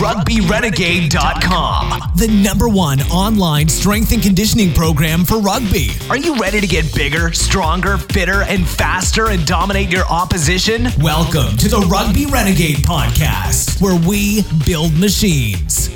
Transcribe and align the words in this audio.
RugbyRenegade.com, 0.00 2.12
the 2.16 2.28
number 2.42 2.70
one 2.70 3.02
online 3.10 3.68
strength 3.68 4.12
and 4.12 4.22
conditioning 4.22 4.72
program 4.72 5.26
for 5.26 5.40
rugby. 5.40 5.90
Are 6.08 6.16
you 6.16 6.36
ready 6.36 6.58
to 6.58 6.66
get 6.66 6.90
bigger, 6.94 7.34
stronger, 7.34 7.98
fitter, 7.98 8.44
and 8.44 8.66
faster 8.66 9.28
and 9.28 9.44
dominate 9.44 9.90
your 9.90 10.06
opposition? 10.06 10.88
Welcome 11.00 11.54
to 11.58 11.68
the 11.68 11.80
Rugby 11.80 12.24
Renegade 12.24 12.76
podcast, 12.76 13.82
where 13.82 14.00
we 14.08 14.42
build 14.64 14.98
machines. 14.98 15.94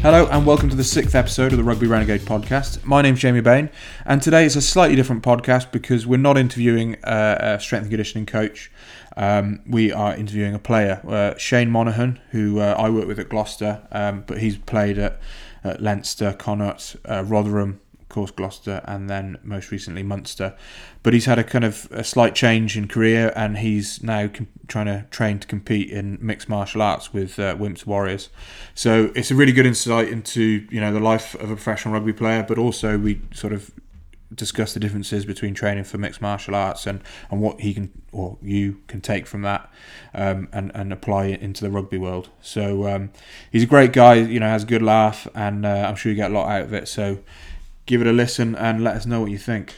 Hello 0.00 0.28
and 0.30 0.46
welcome 0.46 0.70
to 0.70 0.76
the 0.76 0.84
sixth 0.84 1.16
episode 1.16 1.50
of 1.50 1.58
the 1.58 1.64
Rugby 1.64 1.88
Renegade 1.88 2.20
podcast. 2.20 2.84
My 2.84 3.02
name's 3.02 3.18
Jamie 3.18 3.40
Bain, 3.40 3.68
and 4.06 4.22
today 4.22 4.44
is 4.44 4.54
a 4.54 4.62
slightly 4.62 4.94
different 4.94 5.24
podcast 5.24 5.72
because 5.72 6.06
we're 6.06 6.18
not 6.18 6.38
interviewing 6.38 6.94
a, 7.02 7.36
a 7.40 7.60
strength 7.60 7.82
and 7.82 7.90
conditioning 7.90 8.24
coach. 8.24 8.70
Um, 9.18 9.62
we 9.66 9.92
are 9.92 10.14
interviewing 10.14 10.54
a 10.54 10.60
player, 10.60 11.02
uh, 11.06 11.36
Shane 11.36 11.70
Monahan, 11.70 12.20
who 12.30 12.60
uh, 12.60 12.76
I 12.78 12.88
work 12.88 13.08
with 13.08 13.18
at 13.18 13.28
Gloucester, 13.28 13.82
um, 13.90 14.22
but 14.24 14.38
he's 14.38 14.56
played 14.58 14.96
at, 14.96 15.20
at 15.64 15.82
Leinster, 15.82 16.32
Connacht, 16.32 16.94
uh, 17.04 17.24
Rotherham, 17.26 17.80
of 18.00 18.08
course 18.08 18.30
Gloucester, 18.30 18.80
and 18.84 19.10
then 19.10 19.36
most 19.42 19.72
recently 19.72 20.04
Munster. 20.04 20.56
But 21.02 21.14
he's 21.14 21.24
had 21.24 21.36
a 21.36 21.42
kind 21.42 21.64
of 21.64 21.88
a 21.90 22.04
slight 22.04 22.36
change 22.36 22.76
in 22.76 22.86
career, 22.86 23.32
and 23.34 23.58
he's 23.58 24.04
now 24.04 24.28
com- 24.28 24.46
trying 24.68 24.86
to 24.86 25.04
train 25.10 25.40
to 25.40 25.48
compete 25.48 25.90
in 25.90 26.16
mixed 26.20 26.48
martial 26.48 26.80
arts 26.80 27.12
with 27.12 27.40
uh, 27.40 27.56
Wimp 27.58 27.78
2 27.78 27.90
Warriors. 27.90 28.28
So 28.76 29.10
it's 29.16 29.32
a 29.32 29.34
really 29.34 29.52
good 29.52 29.66
insight 29.66 30.08
into 30.08 30.64
you 30.70 30.80
know 30.80 30.92
the 30.92 31.00
life 31.00 31.34
of 31.34 31.50
a 31.50 31.56
professional 31.56 31.92
rugby 31.92 32.12
player, 32.12 32.44
but 32.46 32.56
also 32.56 32.96
we 32.96 33.20
sort 33.34 33.52
of 33.52 33.72
discuss 34.34 34.74
the 34.74 34.80
differences 34.80 35.24
between 35.24 35.54
training 35.54 35.84
for 35.84 35.98
mixed 35.98 36.20
martial 36.20 36.54
arts 36.54 36.86
and, 36.86 37.02
and 37.30 37.40
what 37.40 37.60
he 37.60 37.72
can 37.72 37.90
or 38.12 38.36
you 38.42 38.80
can 38.86 39.00
take 39.00 39.26
from 39.26 39.42
that 39.42 39.70
um, 40.14 40.48
and, 40.52 40.70
and 40.74 40.92
apply 40.92 41.26
it 41.26 41.40
into 41.40 41.64
the 41.64 41.70
rugby 41.70 41.98
world. 41.98 42.28
So 42.40 42.86
um, 42.88 43.10
he's 43.50 43.62
a 43.62 43.66
great 43.66 43.92
guy, 43.92 44.14
you 44.14 44.40
know, 44.40 44.48
has 44.48 44.64
a 44.64 44.66
good 44.66 44.82
laugh, 44.82 45.26
and 45.34 45.64
uh, 45.64 45.86
I'm 45.88 45.96
sure 45.96 46.10
you 46.10 46.16
get 46.16 46.30
a 46.30 46.34
lot 46.34 46.48
out 46.48 46.62
of 46.62 46.74
it. 46.74 46.88
So 46.88 47.20
give 47.86 48.00
it 48.00 48.06
a 48.06 48.12
listen 48.12 48.54
and 48.54 48.84
let 48.84 48.96
us 48.96 49.06
know 49.06 49.20
what 49.20 49.30
you 49.30 49.38
think. 49.38 49.74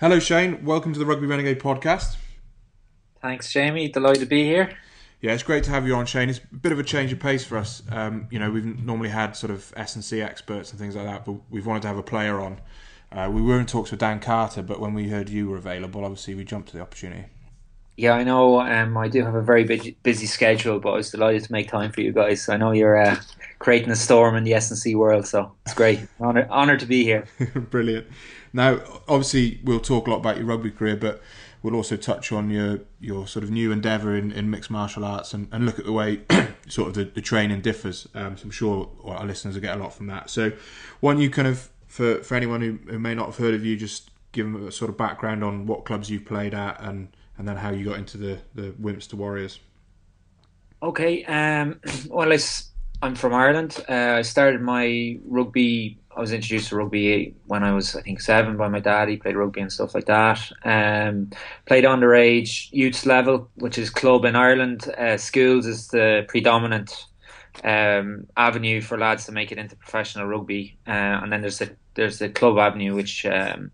Hello, 0.00 0.20
Shane. 0.20 0.64
Welcome 0.64 0.92
to 0.92 0.98
the 0.98 1.06
Rugby 1.06 1.26
Renegade 1.26 1.58
podcast. 1.58 2.16
Thanks, 3.20 3.52
Jamie. 3.52 3.88
Delighted 3.88 4.20
to 4.20 4.26
be 4.26 4.44
here. 4.44 4.76
Yeah, 5.20 5.32
it's 5.32 5.42
great 5.42 5.64
to 5.64 5.70
have 5.70 5.84
you 5.84 5.96
on, 5.96 6.06
Shane. 6.06 6.30
It's 6.30 6.38
a 6.38 6.54
bit 6.54 6.70
of 6.70 6.78
a 6.78 6.84
change 6.84 7.12
of 7.12 7.18
pace 7.18 7.44
for 7.44 7.58
us. 7.58 7.82
Um, 7.90 8.28
you 8.30 8.38
know, 8.38 8.50
we've 8.52 8.64
normally 8.64 9.08
had 9.08 9.32
sort 9.32 9.50
of 9.50 9.72
S 9.76 9.96
and 9.96 10.04
C 10.04 10.22
experts 10.22 10.70
and 10.70 10.78
things 10.78 10.94
like 10.94 11.06
that, 11.06 11.24
but 11.24 11.34
we've 11.50 11.66
wanted 11.66 11.82
to 11.82 11.88
have 11.88 11.98
a 11.98 12.02
player 12.04 12.40
on. 12.40 12.60
Uh, 13.10 13.30
we 13.32 13.40
were 13.40 13.58
in 13.58 13.66
talks 13.66 13.90
with 13.90 14.00
Dan 14.00 14.20
Carter, 14.20 14.62
but 14.62 14.80
when 14.80 14.94
we 14.94 15.08
heard 15.08 15.28
you 15.28 15.48
were 15.48 15.56
available, 15.56 16.04
obviously 16.04 16.34
we 16.34 16.44
jumped 16.44 16.68
to 16.70 16.76
the 16.76 16.82
opportunity. 16.82 17.26
Yeah, 17.96 18.12
I 18.12 18.22
know. 18.22 18.60
Um, 18.60 18.96
I 18.96 19.08
do 19.08 19.24
have 19.24 19.34
a 19.34 19.42
very 19.42 19.64
busy, 19.64 19.96
busy 20.04 20.26
schedule, 20.26 20.78
but 20.78 20.90
I 20.90 20.96
was 20.96 21.10
delighted 21.10 21.42
to 21.44 21.52
make 21.52 21.68
time 21.68 21.90
for 21.90 22.00
you 22.00 22.12
guys. 22.12 22.48
I 22.48 22.56
know 22.56 22.70
you're 22.70 22.96
uh, 22.96 23.16
creating 23.58 23.90
a 23.90 23.96
storm 23.96 24.36
in 24.36 24.44
the 24.44 24.54
S 24.54 24.70
and 24.70 24.78
C 24.78 24.94
world, 24.94 25.26
so 25.26 25.52
it's 25.66 25.74
great. 25.74 26.00
Honor, 26.20 26.46
honor 26.48 26.76
to 26.76 26.86
be 26.86 27.02
here. 27.02 27.26
Brilliant. 27.70 28.06
Now, 28.52 28.80
obviously, 29.08 29.60
we'll 29.64 29.80
talk 29.80 30.06
a 30.06 30.10
lot 30.10 30.18
about 30.18 30.36
your 30.36 30.46
rugby 30.46 30.70
career, 30.70 30.96
but 30.96 31.20
we'll 31.60 31.74
also 31.74 31.96
touch 31.96 32.30
on 32.30 32.50
your 32.50 32.80
your 33.00 33.26
sort 33.26 33.42
of 33.42 33.50
new 33.50 33.72
endeavour 33.72 34.14
in, 34.14 34.30
in 34.30 34.48
mixed 34.48 34.70
martial 34.70 35.04
arts 35.04 35.34
and, 35.34 35.48
and 35.50 35.66
look 35.66 35.80
at 35.80 35.84
the 35.84 35.92
way 35.92 36.20
sort 36.68 36.88
of 36.88 36.94
the, 36.94 37.04
the 37.04 37.20
training 37.20 37.62
differs. 37.62 38.06
Um, 38.14 38.36
so 38.36 38.44
I'm 38.44 38.50
sure 38.52 38.90
our 39.04 39.26
listeners 39.26 39.56
will 39.56 39.62
get 39.62 39.76
a 39.76 39.82
lot 39.82 39.92
from 39.92 40.06
that. 40.06 40.30
So, 40.30 40.52
why 41.00 41.14
don't 41.14 41.22
you 41.22 41.30
kind 41.30 41.48
of 41.48 41.68
for 41.98 42.22
for 42.22 42.36
anyone 42.36 42.60
who, 42.60 42.78
who 42.88 42.98
may 43.00 43.12
not 43.12 43.26
have 43.26 43.36
heard 43.36 43.54
of 43.54 43.66
you, 43.66 43.76
just 43.76 44.12
give 44.30 44.46
them 44.46 44.68
a 44.68 44.70
sort 44.70 44.88
of 44.88 44.96
background 44.96 45.42
on 45.42 45.66
what 45.66 45.84
clubs 45.84 46.08
you've 46.08 46.24
played 46.24 46.54
at 46.54 46.80
and 46.80 47.08
and 47.36 47.48
then 47.48 47.56
how 47.56 47.70
you 47.70 47.84
got 47.84 47.98
into 47.98 48.16
the 48.16 48.38
the 48.54 48.72
Wimp 48.78 49.02
2 49.02 49.16
Warriors. 49.16 49.58
Okay. 50.80 51.24
Um, 51.24 51.80
well, 52.08 52.32
I, 52.32 52.38
I'm 53.02 53.16
from 53.16 53.34
Ireland. 53.34 53.84
Uh, 53.88 54.14
I 54.18 54.22
started 54.22 54.60
my 54.60 55.18
rugby. 55.24 55.98
I 56.16 56.20
was 56.20 56.32
introduced 56.32 56.68
to 56.68 56.76
rugby 56.76 57.34
when 57.46 57.64
I 57.64 57.72
was, 57.72 57.96
I 57.96 58.02
think, 58.02 58.20
seven 58.20 58.56
by 58.56 58.68
my 58.68 58.80
dad. 58.80 59.08
He 59.08 59.16
played 59.16 59.36
rugby 59.36 59.60
and 59.60 59.72
stuff 59.72 59.94
like 59.94 60.06
that. 60.06 60.40
Um, 60.64 61.30
played 61.66 61.84
underage 61.84 62.68
youth 62.70 63.06
level, 63.06 63.50
which 63.56 63.76
is 63.76 63.90
club 63.90 64.24
in 64.24 64.36
Ireland. 64.36 64.88
Uh, 64.96 65.16
schools 65.16 65.66
is 65.66 65.88
the 65.88 66.24
predominant 66.28 67.06
um, 67.64 68.26
avenue 68.36 68.80
for 68.80 68.98
lads 68.98 69.26
to 69.26 69.32
make 69.32 69.52
it 69.52 69.58
into 69.58 69.76
professional 69.76 70.26
rugby, 70.26 70.78
uh, 70.86 70.90
and 71.22 71.32
then 71.32 71.40
there's 71.40 71.58
the 71.58 71.74
there's 71.98 72.20
the 72.20 72.28
club 72.28 72.58
avenue, 72.58 72.94
which 72.94 73.26
um, 73.26 73.72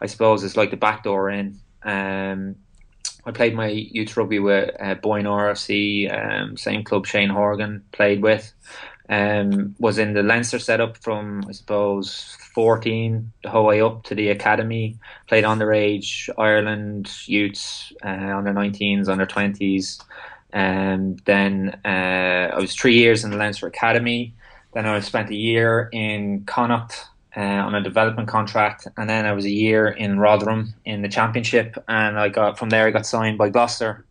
I 0.00 0.06
suppose 0.06 0.42
is 0.42 0.56
like 0.56 0.70
the 0.70 0.76
back 0.76 1.04
door 1.04 1.30
in. 1.30 1.58
Um, 1.84 2.56
I 3.24 3.30
played 3.30 3.54
my 3.54 3.68
youth 3.68 4.16
rugby 4.16 4.40
with 4.40 4.74
uh, 4.80 4.94
Boyne 4.96 5.24
RFC, 5.24 6.10
um, 6.12 6.56
same 6.56 6.82
club 6.82 7.06
Shane 7.06 7.30
Horgan 7.30 7.84
played 7.92 8.22
with. 8.22 8.52
Um, 9.08 9.74
was 9.78 9.98
in 9.98 10.14
the 10.14 10.22
Leinster 10.22 10.58
setup 10.58 10.96
from 10.96 11.44
I 11.48 11.52
suppose 11.52 12.36
14 12.54 13.32
the 13.42 13.50
whole 13.50 13.66
way 13.66 13.80
up 13.80 14.02
to 14.04 14.14
the 14.16 14.30
academy. 14.30 14.98
Played 15.28 15.44
underage 15.44 16.28
Ireland 16.36 17.10
youths, 17.26 17.92
uh, 18.04 18.08
under 18.08 18.52
19s, 18.52 19.08
under 19.08 19.26
20s. 19.26 20.02
And 20.52 21.12
um, 21.12 21.22
then 21.24 21.80
uh, 21.84 22.50
I 22.52 22.58
was 22.58 22.74
three 22.74 22.94
years 22.94 23.22
in 23.22 23.30
the 23.30 23.36
Leinster 23.36 23.68
academy. 23.68 24.34
Then 24.74 24.86
I 24.86 24.98
spent 25.00 25.30
a 25.30 25.36
year 25.36 25.88
in 25.92 26.44
Connacht 26.46 27.09
uh, 27.36 27.40
on 27.40 27.74
a 27.74 27.82
development 27.82 28.28
contract, 28.28 28.86
and 28.96 29.08
then 29.08 29.26
I 29.26 29.32
was 29.32 29.44
a 29.44 29.50
year 29.50 29.88
in 29.88 30.18
Rotherham 30.18 30.74
in 30.84 31.02
the 31.02 31.08
championship, 31.08 31.82
and 31.88 32.18
I 32.18 32.28
got 32.28 32.58
from 32.58 32.70
there 32.70 32.86
I 32.86 32.90
got 32.90 33.06
signed 33.06 33.38
by 33.38 33.50
Gloucester, 33.50 34.04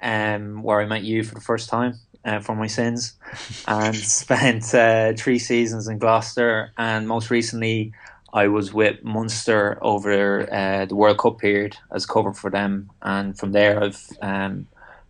um, 0.00 0.62
where 0.62 0.80
I 0.80 0.86
met 0.86 1.02
you 1.02 1.24
for 1.24 1.34
the 1.34 1.40
first 1.40 1.68
time 1.68 1.98
uh, 2.24 2.40
for 2.40 2.54
my 2.54 2.66
sins, 2.66 3.14
and 3.66 3.96
spent 3.96 4.74
uh, 4.74 5.12
three 5.14 5.38
seasons 5.38 5.88
in 5.88 5.98
Gloucester, 5.98 6.72
and 6.78 7.08
most 7.08 7.30
recently 7.30 7.92
I 8.32 8.48
was 8.48 8.72
with 8.72 9.02
Munster 9.02 9.78
over 9.82 10.52
uh, 10.52 10.86
the 10.86 10.96
World 10.96 11.18
Cup 11.18 11.38
period 11.38 11.76
as 11.90 12.06
cover 12.06 12.32
for 12.32 12.50
them, 12.50 12.90
and 13.02 13.38
from 13.38 13.52
there 13.52 13.82
I've 13.82 14.08
um, 14.22 14.66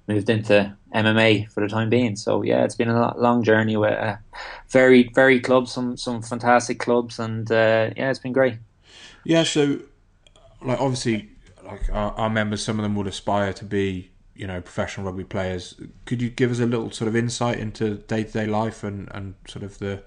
moved 0.09 0.29
into 0.29 0.75
MMA 0.95 1.51
for 1.51 1.61
the 1.61 1.69
time 1.69 1.89
being. 1.89 2.17
So 2.17 2.43
yeah, 2.43 2.65
it's 2.65 2.75
been 2.75 2.89
a 2.89 3.17
long 3.17 3.43
journey 3.43 3.77
with 3.77 3.93
uh, 3.93 4.17
very 4.69 5.11
very 5.15 5.41
clubs, 5.41 5.73
some 5.73 5.97
some 5.97 6.23
fantastic 6.23 6.79
clubs, 6.79 7.19
and 7.19 7.51
uh, 7.51 7.91
yeah, 7.97 8.11
it's 8.11 8.19
been 8.19 8.33
great. 8.33 8.55
Yeah, 9.25 9.45
so 9.45 9.81
like 10.61 10.81
obviously, 10.81 11.31
like 11.65 11.89
our, 11.93 12.13
our, 12.13 12.31
members, 12.31 12.63
some 12.63 12.79
of 12.79 12.83
them 12.83 12.95
would 12.97 13.07
aspire 13.07 13.53
to 13.55 13.65
be 13.65 14.11
you 14.35 14.47
know 14.47 14.61
professional 14.61 15.07
rugby 15.07 15.25
players. 15.25 15.75
Could 16.05 16.21
you 16.21 16.31
give 16.31 16.51
us 16.51 16.61
a 16.61 16.67
little 16.67 16.91
sort 16.91 17.09
of 17.09 17.17
insight 17.17 17.59
into 17.59 17.97
day 17.97 18.25
to 18.25 18.33
day 18.33 18.47
life 18.47 18.85
and 18.85 19.09
and 19.13 19.35
sort 19.47 19.65
of 19.65 19.79
the 19.79 20.03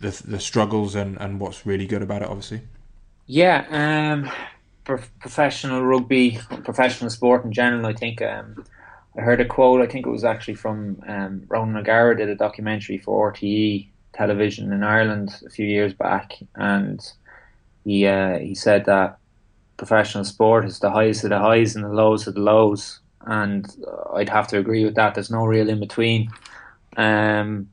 the, 0.00 0.22
the 0.24 0.40
struggles 0.40 0.94
and 0.94 1.20
and 1.20 1.40
what's 1.40 1.66
really 1.66 1.86
good 1.86 2.02
about 2.02 2.22
it? 2.22 2.28
Obviously. 2.28 2.62
Yeah. 3.26 3.66
Um, 3.70 4.30
professional 4.84 5.84
rugby, 5.84 6.38
professional 6.64 7.10
sport 7.10 7.44
in 7.44 7.52
general, 7.52 7.84
I 7.84 7.92
think. 7.92 8.22
Um, 8.22 8.64
I 9.16 9.22
heard 9.22 9.40
a 9.40 9.44
quote. 9.44 9.80
I 9.80 9.86
think 9.86 10.06
it 10.06 10.10
was 10.10 10.24
actually 10.24 10.54
from 10.54 11.02
um, 11.06 11.42
Ronan 11.48 11.76
O'Gara 11.76 12.16
did 12.16 12.28
a 12.28 12.34
documentary 12.34 12.98
for 12.98 13.32
RTE 13.32 13.88
television 14.12 14.72
in 14.72 14.82
Ireland 14.82 15.40
a 15.46 15.50
few 15.50 15.66
years 15.66 15.94
back, 15.94 16.34
and 16.54 17.00
he 17.84 18.06
uh, 18.06 18.38
he 18.38 18.54
said 18.54 18.84
that 18.86 19.18
professional 19.76 20.24
sport 20.24 20.64
is 20.64 20.80
the 20.80 20.90
highest 20.90 21.24
of 21.24 21.30
the 21.30 21.38
highs 21.38 21.74
and 21.74 21.84
the 21.84 21.88
lows 21.88 22.26
of 22.26 22.34
the 22.34 22.40
lows, 22.40 23.00
and 23.22 23.66
I'd 24.14 24.28
have 24.28 24.48
to 24.48 24.58
agree 24.58 24.84
with 24.84 24.94
that. 24.96 25.14
There's 25.14 25.30
no 25.30 25.44
real 25.44 25.68
in 25.68 25.80
between. 25.80 26.30
Um, 26.96 27.70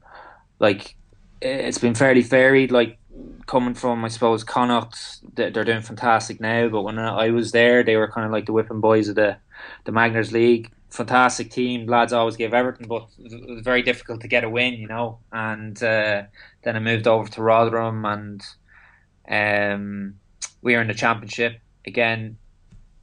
like 0.59 0.95
it's 1.41 1.77
been 1.77 1.95
fairly 1.95 2.21
varied. 2.21 2.71
Like 2.71 2.97
coming 3.45 3.73
from, 3.73 4.03
I 4.03 4.07
suppose, 4.07 4.43
Connacht, 4.43 5.19
they're 5.35 5.51
doing 5.51 5.81
fantastic 5.81 6.39
now. 6.39 6.69
But 6.69 6.83
when 6.83 6.97
I 6.97 7.29
was 7.29 7.51
there, 7.51 7.83
they 7.83 7.97
were 7.97 8.09
kind 8.09 8.25
of 8.25 8.31
like 8.31 8.45
the 8.45 8.53
whipping 8.53 8.81
boys 8.81 9.09
of 9.09 9.15
the 9.15 9.37
the 9.83 9.91
Magners 9.91 10.31
League 10.31 10.71
fantastic 10.95 11.51
team. 11.51 11.87
Lads 11.87 12.13
always 12.13 12.37
gave 12.37 12.53
everything, 12.53 12.87
but 12.87 13.07
it 13.19 13.49
was 13.49 13.61
very 13.61 13.81
difficult 13.81 14.21
to 14.21 14.27
get 14.27 14.43
a 14.43 14.49
win, 14.49 14.73
you 14.75 14.87
know. 14.87 15.19
And 15.31 15.81
uh, 15.83 16.23
then 16.63 16.75
I 16.75 16.79
moved 16.79 17.07
over 17.07 17.29
to 17.29 17.41
Rotherham, 17.41 18.05
and 18.05 18.41
um, 19.29 20.15
we 20.61 20.73
were 20.75 20.81
in 20.81 20.87
the 20.87 20.93
championship 20.93 21.59
again. 21.85 22.37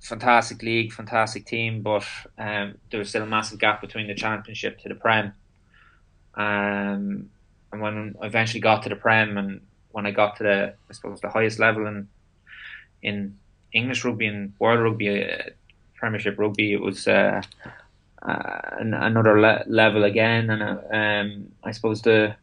Fantastic 0.01 0.63
league, 0.63 0.93
fantastic 0.93 1.47
team, 1.47 1.83
but 1.83 2.05
um, 2.37 2.75
there 2.91 2.99
was 2.99 3.09
still 3.09 3.23
a 3.23 3.27
massive 3.27 3.61
gap 3.61 3.81
between 3.81 4.09
the 4.09 4.15
championship 4.15 4.81
to 4.81 4.89
the 4.89 4.97
Prem. 4.97 5.33
Um, 6.35 7.31
and 7.71 7.81
when 7.81 8.17
I 8.21 8.27
eventually 8.27 8.61
got 8.61 8.83
to 8.83 8.89
the 8.89 8.97
Prem, 8.97 9.39
and 9.39 9.61
when 9.93 10.07
I 10.07 10.11
got 10.11 10.37
to 10.37 10.43
the, 10.43 10.75
I 10.91 10.93
suppose 10.93 11.21
the 11.21 11.29
highest 11.29 11.59
level 11.59 11.87
in 11.87 12.09
in 13.03 13.39
English 13.73 14.05
rugby 14.05 14.27
and 14.27 14.53
world 14.59 14.81
rugby, 14.81 15.25
uh, 15.25 15.51
Premiership 15.95 16.37
rugby, 16.37 16.73
it 16.73 16.81
was 16.81 17.07
uh, 17.07 17.43
another 18.23 19.41
le- 19.41 19.65
level 19.67 20.05
again. 20.05 20.51
And 20.51 20.63
uh, 20.63 20.97
um, 20.97 21.49
I 21.65 21.73
suppose 21.73 22.01
to 22.03 22.37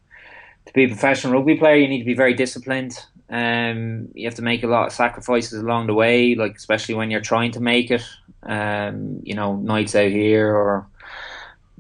to 0.66 0.74
be 0.74 0.84
a 0.84 0.88
professional 0.88 1.34
rugby 1.34 1.58
player, 1.58 1.78
you 1.78 1.88
need 1.88 2.00
to 2.00 2.06
be 2.06 2.14
very 2.14 2.34
disciplined. 2.34 2.98
Um, 3.30 4.10
you 4.14 4.28
have 4.28 4.36
to 4.36 4.42
make 4.42 4.64
a 4.64 4.68
lot 4.68 4.88
of 4.88 4.94
sacrifices 4.94 5.62
along 5.62 5.88
the 5.88 5.94
way, 5.94 6.36
like 6.36 6.56
especially 6.56 6.96
when 6.96 7.12
you're 7.12 7.22
trying 7.22 7.52
to 7.54 7.60
make 7.60 7.92
it. 7.92 8.04
Um, 8.44 9.20
you 9.24 9.36
know, 9.36 9.58
nights 9.58 9.96
out 9.96 10.12
here 10.12 10.56
or 10.56 10.88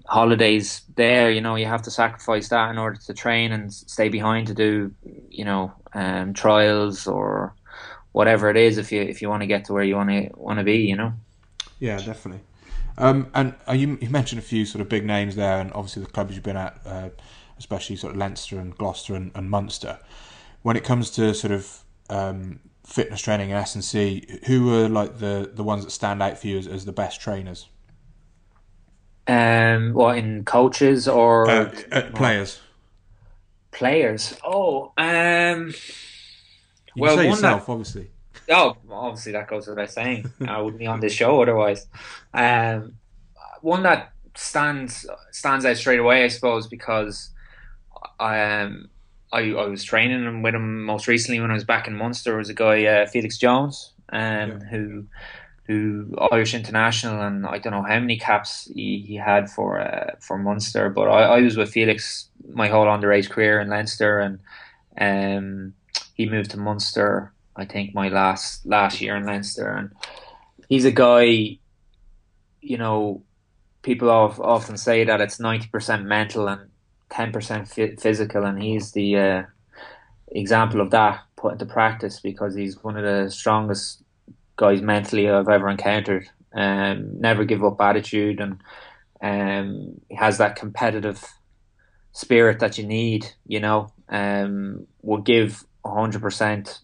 holidays 0.05 0.81
there. 0.95 1.31
You 1.31 1.41
know, 1.41 1.55
you 1.55 1.65
have 1.65 1.83
to 1.83 1.91
sacrifice 1.91 2.49
that 2.49 2.69
in 2.69 2.77
order 2.77 2.99
to 3.05 3.13
train 3.13 3.51
and 3.51 3.73
stay 3.73 4.09
behind 4.09 4.47
to 4.47 4.53
do, 4.53 4.93
you 5.29 5.45
know, 5.45 5.71
um, 5.93 6.33
trials 6.33 7.07
or 7.07 7.53
whatever 8.11 8.49
it 8.49 8.57
is. 8.57 8.77
If 8.77 8.91
you 8.91 9.01
if 9.01 9.21
you 9.21 9.29
want 9.29 9.41
to 9.41 9.47
get 9.47 9.65
to 9.65 9.73
where 9.73 9.83
you 9.83 9.95
want 9.95 10.09
to 10.09 10.29
want 10.35 10.59
to 10.59 10.63
be, 10.63 10.77
you 10.77 10.95
know. 10.95 11.13
Yeah, 11.79 11.97
definitely. 11.97 12.41
Um, 12.99 13.31
and 13.33 13.55
uh, 13.67 13.71
you, 13.71 13.97
you, 14.01 14.09
mentioned 14.09 14.39
a 14.39 14.43
few 14.43 14.65
sort 14.65 14.81
of 14.81 14.89
big 14.89 15.05
names 15.05 15.37
there, 15.37 15.59
and 15.59 15.71
obviously 15.71 16.03
the 16.03 16.09
clubs 16.09 16.35
you've 16.35 16.43
been 16.43 16.57
at, 16.57 16.79
uh, 16.85 17.09
especially 17.57 17.95
sort 17.95 18.11
of 18.11 18.17
Leinster 18.17 18.59
and 18.59 18.77
Gloucester 18.77 19.15
and, 19.15 19.31
and 19.33 19.49
Munster. 19.49 19.99
When 20.63 20.75
it 20.75 20.83
comes 20.83 21.09
to 21.11 21.33
sort 21.33 21.53
of 21.53 21.83
um, 22.09 22.59
fitness 22.85 23.21
training 23.21 23.51
in 23.51 23.55
S 23.55 23.73
and 23.73 23.83
C, 23.85 24.39
who 24.47 24.73
are 24.75 24.89
like 24.89 25.19
the 25.19 25.49
the 25.53 25.63
ones 25.63 25.85
that 25.85 25.91
stand 25.91 26.21
out 26.21 26.37
for 26.37 26.47
you 26.47 26.57
as, 26.57 26.67
as 26.67 26.83
the 26.83 26.91
best 26.91 27.21
trainers? 27.21 27.67
Um, 29.27 29.93
what 29.93 30.17
in 30.17 30.43
coaches 30.43 31.07
or 31.07 31.49
uh, 31.49 31.71
uh, 31.93 32.01
players? 32.13 32.59
Players. 33.71 34.35
Oh, 34.43 34.91
um, 34.97 35.73
you 36.95 37.03
well, 37.03 37.15
say 37.15 37.29
yourself, 37.29 37.67
that, 37.67 37.71
obviously. 37.71 38.09
Oh, 38.49 38.77
obviously 38.89 39.33
that 39.33 39.47
goes 39.47 39.67
without 39.67 39.91
saying. 39.91 40.31
I 40.47 40.59
wouldn't 40.61 40.79
be 40.79 40.87
on 40.87 40.99
this 40.99 41.13
show 41.13 41.41
otherwise. 41.41 41.87
Um, 42.33 42.95
one 43.61 43.83
that 43.83 44.13
stands 44.35 45.05
stands 45.31 45.65
out 45.65 45.77
straight 45.77 45.99
away, 45.99 46.23
I 46.23 46.29
suppose, 46.29 46.67
because 46.67 47.31
I 48.19 48.41
um 48.41 48.89
I, 49.31 49.51
I 49.51 49.67
was 49.67 49.83
training 49.83 50.41
with 50.41 50.55
him 50.55 50.83
most 50.83 51.07
recently 51.07 51.39
when 51.39 51.51
I 51.51 51.55
was 51.55 51.63
back 51.63 51.87
in 51.87 51.95
Munster. 51.95 52.37
Was 52.37 52.49
a 52.49 52.53
guy 52.53 52.85
uh, 52.85 53.05
Felix 53.07 53.37
Jones, 53.37 53.93
um, 54.09 54.21
yeah. 54.21 54.59
who 54.69 55.05
who 55.65 56.15
Irish 56.31 56.55
international, 56.55 57.21
and 57.21 57.45
I 57.45 57.59
don't 57.59 57.73
know 57.73 57.83
how 57.83 57.99
many 57.99 58.17
caps 58.17 58.71
he, 58.73 59.03
he 59.07 59.15
had 59.15 59.49
for 59.51 59.79
uh, 59.79 60.15
for 60.19 60.37
Munster. 60.39 60.89
But 60.89 61.09
I, 61.09 61.37
I 61.37 61.41
was 61.41 61.57
with 61.57 61.69
Felix 61.69 62.29
my 62.51 62.67
whole 62.69 62.85
underage 62.85 63.29
career 63.29 63.59
in 63.59 63.69
Leinster, 63.69 64.19
and 64.19 64.39
um, 64.99 65.73
he 66.15 66.27
moved 66.27 66.51
to 66.51 66.57
Munster. 66.57 67.31
I 67.59 67.65
think 67.65 67.93
my 67.93 68.09
last 68.09 68.65
last 68.65 69.01
year 69.01 69.15
in 69.15 69.25
Leinster, 69.25 69.69
and 69.69 69.91
he's 70.67 70.85
a 70.85 70.91
guy. 70.91 71.57
You 72.61 72.77
know, 72.77 73.23
people 73.81 74.09
often 74.09 74.77
say 74.77 75.03
that 75.03 75.21
it's 75.21 75.39
ninety 75.39 75.67
percent 75.67 76.05
mental 76.05 76.47
and 76.47 76.69
ten 77.09 77.31
percent 77.31 77.67
physical, 77.67 78.45
and 78.45 78.61
he's 78.61 78.91
the 78.91 79.17
uh, 79.17 79.43
example 80.27 80.81
of 80.81 80.91
that 80.91 81.21
put 81.35 81.53
into 81.53 81.65
practice 81.65 82.19
because 82.19 82.53
he's 82.53 82.83
one 82.83 82.97
of 82.97 83.03
the 83.03 83.31
strongest 83.31 84.03
guys 84.57 84.81
mentally 84.81 85.29
I've 85.29 85.47
ever 85.47 85.69
encountered. 85.69 86.29
Um, 86.53 87.19
never 87.19 87.45
give 87.45 87.63
up 87.63 87.79
attitude, 87.79 88.39
and 88.39 88.61
um, 89.21 89.99
has 90.17 90.37
that 90.37 90.55
competitive 90.55 91.23
spirit 92.11 92.59
that 92.59 92.77
you 92.77 92.85
need. 92.85 93.27
You 93.47 93.59
know, 93.59 93.91
um, 94.09 94.87
would 95.01 95.25
give 95.25 95.63
hundred 95.85 96.21
percent. 96.21 96.79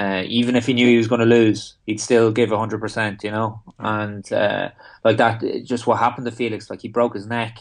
Uh, 0.00 0.22
even 0.40 0.56
if 0.56 0.66
he 0.66 0.72
knew 0.72 0.86
he 0.86 0.96
was 1.02 1.08
going 1.08 1.24
to 1.26 1.36
lose, 1.38 1.76
he'd 1.86 2.00
still 2.00 2.32
give 2.32 2.50
hundred 2.50 2.80
percent. 2.80 3.22
You 3.22 3.32
know, 3.36 3.62
and 3.78 4.24
uh, 4.32 4.70
like 5.04 5.18
that, 5.18 5.42
just 5.64 5.86
what 5.86 5.98
happened 5.98 6.26
to 6.26 6.36
Felix. 6.40 6.70
Like 6.70 6.82
he 6.82 6.88
broke 6.88 7.14
his 7.14 7.26
neck, 7.26 7.58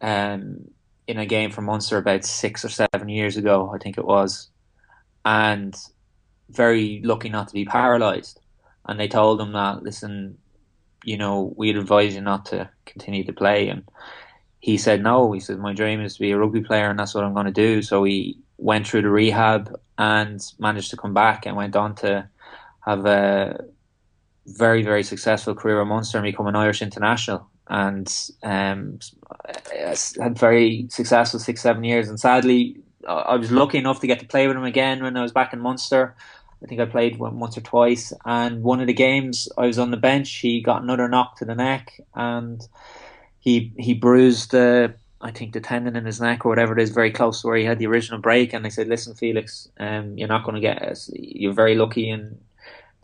um, 0.00 0.70
in 1.06 1.18
a 1.18 1.26
game 1.26 1.50
for 1.50 1.62
Munster 1.62 1.98
about 1.98 2.24
six 2.24 2.64
or 2.64 2.70
seven 2.70 3.08
years 3.08 3.36
ago, 3.36 3.72
I 3.74 3.78
think 3.78 3.98
it 3.98 4.04
was, 4.04 4.48
and 5.24 5.74
very 6.48 7.00
lucky 7.04 7.28
not 7.28 7.48
to 7.48 7.54
be 7.54 7.64
paralysed. 7.64 8.40
And 8.86 8.98
they 8.98 9.08
told 9.08 9.40
him 9.40 9.52
that, 9.52 9.82
listen, 9.82 10.38
you 11.04 11.16
know, 11.16 11.52
we'd 11.56 11.76
advise 11.76 12.14
you 12.14 12.20
not 12.20 12.46
to 12.46 12.70
continue 12.86 13.24
to 13.24 13.32
play. 13.32 13.68
And 13.68 13.82
he 14.60 14.78
said, 14.78 15.02
no. 15.02 15.32
He 15.32 15.40
said, 15.40 15.58
my 15.58 15.74
dream 15.74 16.00
is 16.00 16.14
to 16.14 16.20
be 16.20 16.32
a 16.32 16.38
rugby 16.38 16.62
player, 16.62 16.88
and 16.90 16.98
that's 16.98 17.14
what 17.14 17.24
I'm 17.24 17.34
going 17.34 17.52
to 17.52 17.52
do. 17.52 17.82
So 17.82 18.04
he 18.04 18.38
went 18.60 18.86
through 18.86 19.02
the 19.02 19.10
rehab 19.10 19.74
and 19.98 20.40
managed 20.58 20.90
to 20.90 20.96
come 20.96 21.14
back 21.14 21.46
and 21.46 21.56
went 21.56 21.74
on 21.74 21.94
to 21.94 22.28
have 22.80 23.06
a 23.06 23.64
very, 24.46 24.82
very 24.82 25.02
successful 25.02 25.54
career 25.54 25.80
at 25.80 25.86
Munster 25.86 26.18
and 26.18 26.24
become 26.24 26.46
an 26.46 26.56
Irish 26.56 26.82
international 26.82 27.48
and 27.68 28.30
um, 28.42 28.98
had 30.18 30.38
very 30.38 30.86
successful 30.90 31.40
six 31.40 31.62
seven 31.62 31.84
years. 31.84 32.08
And 32.08 32.18
sadly, 32.18 32.76
I 33.08 33.36
was 33.36 33.50
lucky 33.50 33.78
enough 33.78 34.00
to 34.00 34.06
get 34.06 34.20
to 34.20 34.26
play 34.26 34.46
with 34.46 34.56
him 34.56 34.64
again 34.64 35.02
when 35.02 35.16
I 35.16 35.22
was 35.22 35.32
back 35.32 35.52
in 35.52 35.60
Munster. 35.60 36.14
I 36.62 36.66
think 36.66 36.80
I 36.80 36.84
played 36.84 37.18
once 37.18 37.56
or 37.56 37.62
twice, 37.62 38.12
and 38.26 38.62
one 38.62 38.80
of 38.80 38.86
the 38.86 38.92
games 38.92 39.48
I 39.56 39.66
was 39.66 39.78
on 39.78 39.90
the 39.90 39.96
bench. 39.96 40.30
He 40.30 40.60
got 40.60 40.82
another 40.82 41.08
knock 41.08 41.36
to 41.36 41.46
the 41.46 41.54
neck, 41.54 41.98
and 42.14 42.60
he 43.38 43.72
he 43.78 43.94
bruised 43.94 44.50
the 44.50 44.94
I 45.22 45.30
think 45.30 45.52
the 45.52 45.60
tendon 45.60 45.96
in 45.96 46.06
his 46.06 46.20
neck 46.20 46.44
or 46.44 46.48
whatever 46.48 46.72
it 46.76 46.82
is, 46.82 46.90
very 46.90 47.10
close 47.10 47.42
to 47.42 47.48
where 47.48 47.56
he 47.56 47.64
had 47.64 47.78
the 47.78 47.86
original 47.86 48.20
break. 48.20 48.52
And 48.52 48.64
they 48.64 48.70
said, 48.70 48.88
"Listen, 48.88 49.14
Felix, 49.14 49.68
um, 49.78 50.16
you're 50.16 50.28
not 50.28 50.44
going 50.44 50.54
to 50.54 50.60
get. 50.60 50.82
Us. 50.82 51.10
You're 51.12 51.52
very 51.52 51.74
lucky, 51.74 52.08
and 52.10 52.40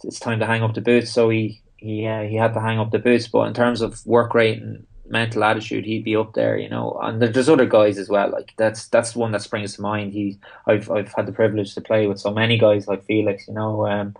it's 0.02 0.20
time 0.20 0.38
to 0.40 0.46
hang 0.46 0.62
up 0.62 0.74
the 0.74 0.80
boots." 0.80 1.12
So 1.12 1.28
he 1.28 1.60
he 1.76 2.06
uh, 2.06 2.22
he 2.22 2.36
had 2.36 2.54
to 2.54 2.60
hang 2.60 2.78
up 2.78 2.90
the 2.90 2.98
boots. 2.98 3.28
But 3.28 3.48
in 3.48 3.54
terms 3.54 3.82
of 3.82 4.04
work 4.06 4.34
rate 4.34 4.62
and 4.62 4.86
mental 5.08 5.44
attitude, 5.44 5.84
he'd 5.84 6.04
be 6.04 6.16
up 6.16 6.34
there, 6.34 6.56
you 6.56 6.68
know. 6.68 6.98
And 7.02 7.20
there's 7.20 7.48
other 7.48 7.66
guys 7.66 7.98
as 7.98 8.08
well. 8.08 8.30
Like 8.30 8.54
that's 8.56 8.88
that's 8.88 9.14
one 9.14 9.32
that 9.32 9.42
springs 9.42 9.74
to 9.76 9.82
mind. 9.82 10.12
He 10.12 10.38
I've 10.66 10.90
I've 10.90 11.12
had 11.12 11.26
the 11.26 11.32
privilege 11.32 11.74
to 11.74 11.80
play 11.80 12.06
with 12.06 12.18
so 12.18 12.30
many 12.30 12.58
guys 12.58 12.88
like 12.88 13.04
Felix, 13.04 13.46
you 13.48 13.54
know, 13.54 13.86
um, 13.86 14.16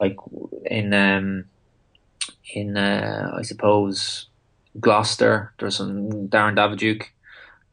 like 0.00 0.16
in 0.66 0.92
um, 0.92 1.44
in 2.52 2.76
uh, 2.76 3.32
I 3.36 3.42
suppose 3.42 4.26
Gloucester. 4.78 5.52
There's 5.58 5.76
some 5.76 6.28
Darren 6.28 6.56
Dawidiuk, 6.56 7.04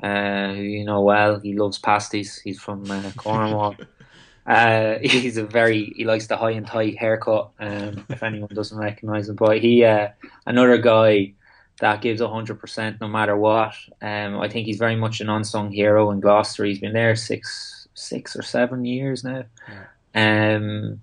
uh, 0.01 0.53
who 0.53 0.61
you 0.61 0.85
know 0.85 1.01
well. 1.01 1.39
He 1.39 1.53
loves 1.53 1.77
pasties. 1.77 2.39
He's 2.39 2.59
from 2.59 2.89
uh, 2.89 3.11
Cornwall. 3.17 3.75
Uh, 4.47 4.99
he's 5.01 5.37
a 5.37 5.43
very 5.43 5.91
he 5.95 6.05
likes 6.05 6.27
the 6.27 6.37
high 6.37 6.51
and 6.51 6.67
tight 6.67 6.95
haircut. 6.99 7.49
Um, 7.59 8.05
if 8.09 8.21
anyone 8.21 8.49
doesn't 8.53 8.77
recognize 8.77 9.27
him, 9.27 9.35
but 9.35 9.59
he 9.59 9.83
uh, 9.83 10.09
another 10.45 10.77
guy 10.77 11.33
that 11.79 12.01
gives 12.01 12.21
hundred 12.21 12.59
percent 12.59 13.01
no 13.01 13.07
matter 13.07 13.35
what. 13.35 13.73
Um, 14.01 14.39
I 14.39 14.47
think 14.47 14.67
he's 14.67 14.77
very 14.77 14.95
much 14.95 15.19
an 15.19 15.29
unsung 15.29 15.71
hero 15.71 16.11
in 16.11 16.19
Gloucester. 16.19 16.63
He's 16.63 16.79
been 16.79 16.93
there 16.93 17.15
six 17.15 17.87
six 17.95 18.35
or 18.35 18.43
seven 18.43 18.85
years 18.85 19.23
now. 19.23 19.45
Yeah. 20.13 20.55
Um, 20.55 21.01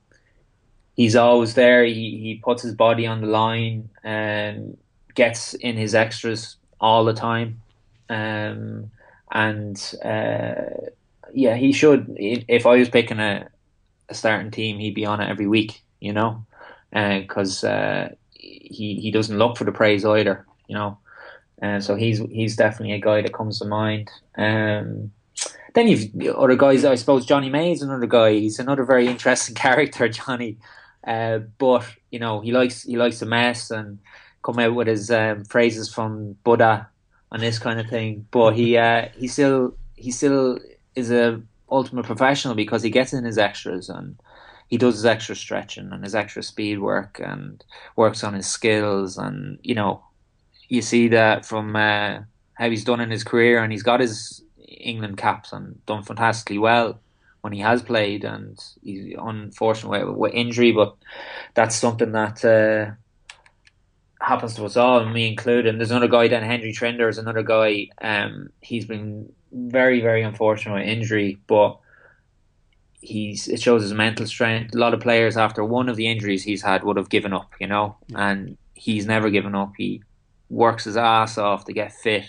he's 0.94 1.16
always 1.16 1.54
there. 1.54 1.84
He 1.84 2.18
he 2.18 2.40
puts 2.42 2.62
his 2.62 2.74
body 2.74 3.06
on 3.06 3.22
the 3.22 3.26
line 3.26 3.88
and 4.04 4.76
gets 5.14 5.54
in 5.54 5.76
his 5.76 5.94
extras 5.94 6.56
all 6.80 7.04
the 7.04 7.14
time. 7.14 7.61
Um, 8.12 8.90
and 9.30 9.94
uh, 10.04 10.90
yeah, 11.32 11.56
he 11.56 11.72
should. 11.72 12.14
If 12.18 12.66
I 12.66 12.76
was 12.76 12.90
picking 12.90 13.18
a, 13.18 13.48
a 14.08 14.14
starting 14.14 14.50
team, 14.50 14.78
he'd 14.78 14.94
be 14.94 15.06
on 15.06 15.20
it 15.20 15.30
every 15.30 15.46
week. 15.46 15.82
You 16.00 16.12
know, 16.12 16.44
because 16.90 17.64
uh, 17.64 17.68
uh, 17.68 18.08
he 18.34 18.96
he 19.00 19.10
doesn't 19.10 19.38
look 19.38 19.56
for 19.56 19.64
the 19.64 19.72
praise 19.72 20.04
either. 20.04 20.46
You 20.68 20.76
know, 20.76 20.98
and 21.60 21.82
so 21.82 21.94
he's 21.94 22.18
he's 22.18 22.56
definitely 22.56 22.94
a 22.94 23.00
guy 23.00 23.22
that 23.22 23.32
comes 23.32 23.58
to 23.60 23.64
mind. 23.64 24.10
Um, 24.36 25.12
then 25.74 25.88
you've 25.88 26.36
other 26.36 26.56
guys. 26.56 26.84
I 26.84 26.96
suppose 26.96 27.24
Johnny 27.24 27.48
May 27.48 27.72
is 27.72 27.82
another 27.82 28.06
guy. 28.06 28.32
He's 28.32 28.58
another 28.58 28.84
very 28.84 29.06
interesting 29.06 29.54
character, 29.66 30.08
Johnny. 30.08 30.58
Uh, 31.06 31.38
but 31.58 31.86
you 32.10 32.18
know, 32.18 32.40
he 32.40 32.52
likes 32.52 32.82
he 32.82 32.96
likes 32.96 33.20
to 33.20 33.26
mess 33.26 33.70
and 33.70 33.98
come 34.42 34.58
out 34.58 34.74
with 34.74 34.88
his 34.88 35.10
um, 35.10 35.44
phrases 35.44 35.92
from 35.92 36.36
Buddha 36.44 36.88
and 37.32 37.42
this 37.42 37.58
kind 37.58 37.80
of 37.80 37.88
thing. 37.88 38.26
But 38.30 38.54
he 38.54 38.76
uh, 38.76 39.08
he 39.16 39.26
still 39.26 39.74
he 39.96 40.12
still 40.12 40.58
is 40.94 41.10
a 41.10 41.42
ultimate 41.70 42.06
professional 42.06 42.54
because 42.54 42.82
he 42.82 42.90
gets 42.90 43.12
in 43.12 43.24
his 43.24 43.38
extras 43.38 43.88
and 43.88 44.20
he 44.68 44.76
does 44.78 44.94
his 44.94 45.06
extra 45.06 45.34
stretching 45.34 45.90
and 45.90 46.04
his 46.04 46.14
extra 46.14 46.42
speed 46.42 46.78
work 46.78 47.20
and 47.22 47.64
works 47.96 48.22
on 48.22 48.34
his 48.34 48.46
skills 48.46 49.16
and 49.16 49.58
you 49.62 49.74
know 49.74 50.02
you 50.68 50.82
see 50.82 51.08
that 51.08 51.44
from 51.46 51.74
uh, 51.74 52.18
how 52.54 52.70
he's 52.70 52.84
done 52.84 53.00
in 53.00 53.10
his 53.10 53.24
career 53.24 53.62
and 53.62 53.72
he's 53.72 53.82
got 53.82 54.00
his 54.00 54.42
England 54.58 55.16
caps 55.16 55.52
and 55.52 55.84
done 55.86 56.02
fantastically 56.02 56.58
well 56.58 57.00
when 57.40 57.52
he 57.52 57.60
has 57.60 57.82
played 57.82 58.24
and 58.24 58.62
he's 58.82 59.14
unfortunately 59.18 60.04
with 60.04 60.34
injury 60.34 60.72
but 60.72 60.94
that's 61.54 61.74
something 61.76 62.12
that 62.12 62.44
uh, 62.44 62.92
happens 64.22 64.54
to 64.54 64.64
us 64.64 64.76
all, 64.76 65.00
and 65.00 65.12
me 65.12 65.28
included. 65.28 65.66
And 65.66 65.78
there's 65.80 65.90
another 65.90 66.08
guy, 66.08 66.28
then 66.28 66.42
Henry 66.42 66.72
Trinder 66.72 67.08
is 67.08 67.18
another 67.18 67.42
guy. 67.42 67.88
Um, 68.00 68.50
he's 68.60 68.84
been 68.84 69.32
very, 69.52 70.00
very 70.00 70.22
unfortunate 70.22 70.74
with 70.74 70.88
injury, 70.88 71.38
but 71.46 71.78
he's 73.00 73.48
it 73.48 73.60
shows 73.60 73.82
his 73.82 73.92
mental 73.92 74.26
strength. 74.26 74.74
A 74.74 74.78
lot 74.78 74.94
of 74.94 75.00
players 75.00 75.36
after 75.36 75.64
one 75.64 75.88
of 75.88 75.96
the 75.96 76.06
injuries 76.06 76.44
he's 76.44 76.62
had 76.62 76.84
would 76.84 76.96
have 76.96 77.10
given 77.10 77.32
up, 77.32 77.52
you 77.60 77.66
know, 77.66 77.96
and 78.14 78.56
he's 78.74 79.06
never 79.06 79.28
given 79.28 79.54
up. 79.54 79.72
He 79.76 80.02
works 80.48 80.84
his 80.84 80.96
ass 80.96 81.36
off 81.36 81.64
to 81.64 81.72
get 81.72 81.92
fit, 81.92 82.24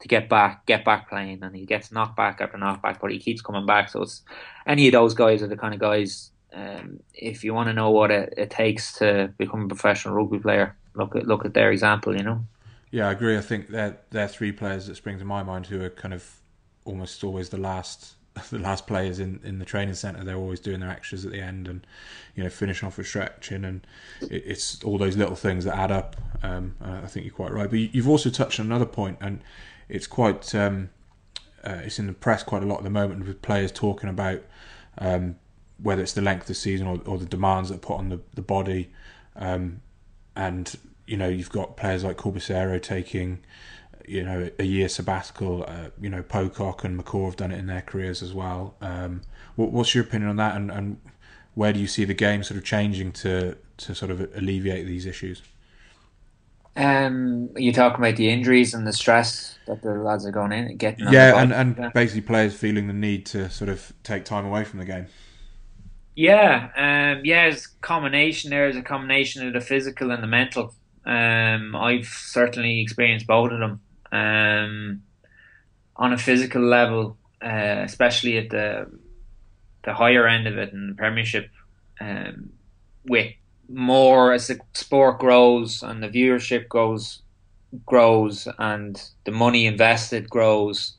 to 0.00 0.08
get 0.08 0.28
back, 0.28 0.64
get 0.66 0.84
back 0.84 1.08
playing, 1.08 1.42
and 1.42 1.54
he 1.54 1.66
gets 1.66 1.90
knocked 1.90 2.16
back 2.16 2.40
after 2.40 2.56
knocked 2.56 2.82
back, 2.82 3.00
but 3.00 3.10
he 3.10 3.18
keeps 3.18 3.42
coming 3.42 3.66
back. 3.66 3.88
So 3.88 4.02
it's 4.02 4.22
any 4.66 4.86
of 4.86 4.92
those 4.92 5.14
guys 5.14 5.42
are 5.42 5.48
the 5.48 5.56
kind 5.56 5.74
of 5.74 5.80
guys. 5.80 6.30
Um, 6.54 7.00
if 7.12 7.44
you 7.44 7.52
want 7.52 7.68
to 7.68 7.74
know 7.74 7.90
what 7.90 8.10
it, 8.10 8.32
it 8.36 8.50
takes 8.50 8.94
to 8.94 9.32
become 9.36 9.64
a 9.64 9.68
professional 9.68 10.14
rugby 10.14 10.38
player, 10.38 10.74
look 10.96 11.16
at 11.16 11.26
look 11.26 11.44
at 11.44 11.54
their 11.54 11.70
example. 11.70 12.16
You 12.16 12.22
know. 12.22 12.44
Yeah, 12.90 13.08
I 13.08 13.12
agree. 13.12 13.36
I 13.36 13.40
think 13.40 13.68
they're 13.68 13.98
they're 14.10 14.28
three 14.28 14.52
players 14.52 14.86
that 14.86 14.96
spring 14.96 15.18
to 15.18 15.24
my 15.24 15.42
mind 15.42 15.66
who 15.66 15.82
are 15.82 15.90
kind 15.90 16.14
of 16.14 16.40
almost 16.84 17.22
always 17.24 17.48
the 17.48 17.58
last 17.58 18.14
the 18.50 18.58
last 18.58 18.86
players 18.86 19.18
in, 19.18 19.40
in 19.44 19.58
the 19.58 19.64
training 19.64 19.94
centre. 19.94 20.22
They're 20.24 20.36
always 20.36 20.60
doing 20.60 20.80
their 20.80 20.90
extras 20.90 21.24
at 21.24 21.32
the 21.32 21.40
end 21.40 21.68
and 21.68 21.86
you 22.34 22.42
know 22.42 22.50
finishing 22.50 22.86
off 22.86 22.98
with 22.98 23.06
stretching 23.06 23.64
and 23.64 23.86
it, 24.22 24.44
it's 24.46 24.82
all 24.84 24.98
those 24.98 25.16
little 25.16 25.36
things 25.36 25.64
that 25.64 25.76
add 25.76 25.90
up. 25.90 26.16
Um, 26.42 26.76
I 26.80 27.06
think 27.06 27.26
you're 27.26 27.34
quite 27.34 27.52
right. 27.52 27.68
But 27.68 27.78
you've 27.94 28.08
also 28.08 28.30
touched 28.30 28.60
on 28.60 28.66
another 28.66 28.86
point 28.86 29.18
and 29.20 29.40
it's 29.88 30.06
quite 30.06 30.54
um, 30.54 30.90
uh, 31.64 31.80
it's 31.84 31.98
in 31.98 32.06
the 32.06 32.12
press 32.12 32.42
quite 32.42 32.62
a 32.62 32.66
lot 32.66 32.78
at 32.78 32.84
the 32.84 32.90
moment 32.90 33.26
with 33.26 33.42
players 33.42 33.72
talking 33.72 34.08
about 34.08 34.42
um, 34.98 35.36
whether 35.82 36.02
it's 36.02 36.12
the 36.12 36.22
length 36.22 36.42
of 36.42 36.48
the 36.48 36.54
season 36.54 36.86
or, 36.86 37.00
or 37.06 37.18
the 37.18 37.26
demands 37.26 37.68
that 37.68 37.76
are 37.76 37.78
put 37.78 37.98
on 37.98 38.08
the 38.08 38.20
the 38.34 38.42
body. 38.42 38.90
Um, 39.34 39.82
and 40.36 40.76
you 41.06 41.16
know 41.16 41.28
you've 41.28 41.50
got 41.50 41.76
players 41.76 42.04
like 42.04 42.16
Corbisiero 42.16 42.80
taking 42.80 43.40
you 44.06 44.22
know 44.22 44.50
a 44.58 44.64
year 44.64 44.88
sabbatical. 44.88 45.64
Uh, 45.66 45.88
you 46.00 46.08
know 46.08 46.22
Pocock 46.22 46.84
and 46.84 47.02
McCaw 47.02 47.26
have 47.26 47.36
done 47.36 47.52
it 47.52 47.58
in 47.58 47.66
their 47.66 47.82
careers 47.82 48.22
as 48.22 48.32
well. 48.32 48.74
Um, 48.80 49.22
what, 49.56 49.72
what's 49.72 49.94
your 49.94 50.04
opinion 50.04 50.30
on 50.30 50.36
that, 50.36 50.54
and, 50.56 50.70
and 50.70 51.00
where 51.54 51.72
do 51.72 51.80
you 51.80 51.86
see 51.86 52.04
the 52.04 52.14
game 52.14 52.42
sort 52.44 52.58
of 52.58 52.64
changing 52.64 53.12
to 53.12 53.56
to 53.78 53.94
sort 53.94 54.10
of 54.10 54.20
alleviate 54.36 54.86
these 54.86 55.06
issues? 55.06 55.42
Um, 56.76 57.48
you 57.56 57.72
talking 57.72 58.04
about 58.04 58.16
the 58.16 58.28
injuries 58.28 58.74
and 58.74 58.86
the 58.86 58.92
stress 58.92 59.58
that 59.66 59.80
the 59.80 59.94
lads 59.94 60.26
are 60.26 60.30
going 60.30 60.52
in 60.52 60.76
getting. 60.76 61.10
Yeah, 61.10 61.40
and 61.40 61.52
and 61.52 61.76
yeah. 61.78 61.88
basically 61.88 62.20
players 62.20 62.54
feeling 62.54 62.86
the 62.86 62.92
need 62.92 63.24
to 63.26 63.48
sort 63.48 63.70
of 63.70 63.92
take 64.02 64.24
time 64.24 64.44
away 64.44 64.64
from 64.64 64.78
the 64.78 64.84
game. 64.84 65.06
Yeah, 66.16 66.70
um, 66.76 67.24
yeah, 67.24 67.46
it's 67.46 67.66
combination. 67.82 68.50
There's 68.50 68.76
a 68.76 68.82
combination 68.82 69.46
of 69.46 69.52
the 69.52 69.60
physical 69.60 70.10
and 70.10 70.22
the 70.22 70.26
mental. 70.26 70.74
Um, 71.04 71.76
I've 71.76 72.06
certainly 72.06 72.80
experienced 72.80 73.26
both 73.26 73.52
of 73.52 73.60
them. 73.60 73.80
Um, 74.12 75.02
on 75.96 76.12
a 76.12 76.18
physical 76.18 76.62
level, 76.62 77.18
uh, 77.42 77.82
especially 77.84 78.38
at 78.38 78.50
the 78.50 78.90
the 79.84 79.94
higher 79.94 80.26
end 80.26 80.46
of 80.48 80.58
it 80.58 80.72
in 80.72 80.88
the 80.88 80.94
Premiership, 80.94 81.50
um, 82.00 82.50
with 83.06 83.32
more 83.68 84.32
as 84.32 84.48
the 84.48 84.60
sport 84.74 85.18
grows 85.20 85.82
and 85.82 86.02
the 86.02 86.08
viewership 86.08 86.68
goes 86.68 87.22
grows 87.86 88.48
and 88.58 89.10
the 89.24 89.32
money 89.32 89.66
invested 89.66 90.30
grows, 90.30 90.96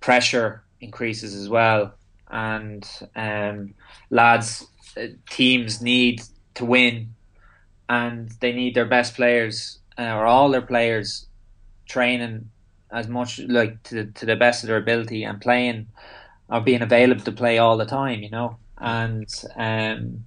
pressure 0.00 0.64
increases 0.80 1.34
as 1.34 1.48
well, 1.48 1.94
and 2.32 2.88
um, 3.14 3.74
lads 4.10 4.66
uh, 4.96 5.06
teams 5.30 5.80
need 5.80 6.22
to 6.54 6.64
win, 6.64 7.14
and 7.88 8.30
they 8.40 8.52
need 8.52 8.74
their 8.74 8.86
best 8.86 9.14
players 9.14 9.78
uh, 9.98 10.14
or 10.14 10.26
all 10.26 10.50
their 10.50 10.62
players 10.62 11.26
training 11.86 12.50
as 12.90 13.08
much 13.08 13.38
like 13.40 13.82
to 13.84 14.06
to 14.06 14.26
the 14.26 14.36
best 14.36 14.64
of 14.64 14.68
their 14.68 14.78
ability 14.78 15.24
and 15.24 15.40
playing 15.40 15.86
or 16.48 16.60
being 16.60 16.82
available 16.82 17.22
to 17.22 17.32
play 17.32 17.58
all 17.58 17.76
the 17.76 17.86
time, 17.86 18.22
you 18.22 18.30
know. 18.30 18.56
And 18.78 19.28
um, 19.56 20.24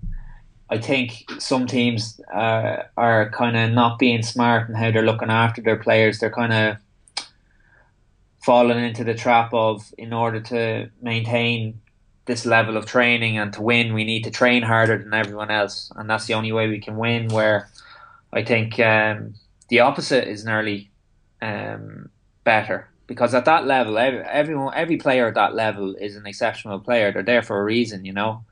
I 0.70 0.78
think 0.78 1.26
some 1.40 1.68
teams 1.68 2.20
uh, 2.34 2.84
are 2.98 3.30
kind 3.32 3.58
of 3.58 3.72
not 3.72 4.00
being 4.00 4.24
smart 4.24 4.70
in 4.70 4.76
how 4.76 4.92
they're 4.92 5.04
looking 5.04 5.30
after 5.30 5.62
their 5.62 5.78
players. 5.78 6.20
They're 6.20 6.32
kind 6.32 6.54
of 6.54 6.78
falling 8.44 8.84
into 8.84 9.04
the 9.04 9.14
trap 9.14 9.54
of 9.54 9.94
in 9.98 10.14
order 10.14 10.40
to 10.40 10.90
maintain 11.02 11.82
this 12.26 12.46
level 12.46 12.76
of 12.78 12.86
training 12.86 13.38
and 13.38 13.54
to 13.54 13.62
win, 13.62 13.94
we 13.94 14.04
need 14.04 14.24
to 14.24 14.32
train 14.32 14.64
harder 14.64 14.98
than 14.98 15.14
everyone 15.14 15.52
else, 15.52 15.92
and 15.96 16.10
that's 16.10 16.26
the 16.26 16.34
only 16.34 16.52
way 16.52 16.68
we 16.68 16.80
can 16.80 16.98
win. 16.98 17.28
Where 17.30 17.70
I 18.34 18.44
think 18.44 18.80
um, 18.80 19.36
the 19.70 19.82
opposite 19.82 20.28
is 20.28 20.46
nearly 20.46 20.90
um, 21.42 22.10
better 22.44 22.90
because 23.08 23.34
at 23.34 23.46
that 23.46 23.66
level, 23.66 23.98
every, 23.98 24.20
everyone, 24.22 24.74
every 24.76 24.98
player 24.98 25.28
at 25.28 25.36
that 25.36 25.54
level 25.54 25.96
is 25.96 26.16
an 26.16 26.26
exceptional 26.26 26.80
player. 26.80 27.12
They're 27.12 27.24
there 27.24 27.44
for 27.44 27.60
a 27.60 27.64
reason, 27.64 28.06
you 28.06 28.14
know, 28.14 28.44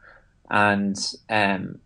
and 0.49 0.97
um, 1.29 1.79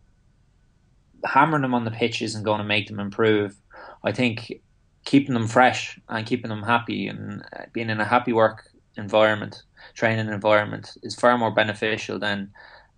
hammering 1.23 1.61
them 1.61 1.73
on 1.73 1.85
the 1.85 1.91
pitch 1.91 2.21
isn't 2.21 2.43
going 2.43 2.59
to 2.59 2.63
make 2.63 2.87
them 2.87 2.99
improve. 2.99 3.55
I 4.03 4.11
think 4.11 4.61
keeping 5.05 5.33
them 5.33 5.47
fresh 5.47 5.99
and 6.09 6.25
keeping 6.25 6.49
them 6.49 6.63
happy 6.63 7.07
and 7.07 7.43
uh, 7.57 7.63
being 7.71 7.89
in 7.89 8.01
a 8.01 8.05
happy 8.05 8.33
work 8.33 8.69
environment, 8.97 9.63
training 9.93 10.27
environment, 10.27 10.97
is 11.03 11.15
far 11.15 11.37
more 11.37 11.51
beneficial 11.51 12.19
than 12.19 12.51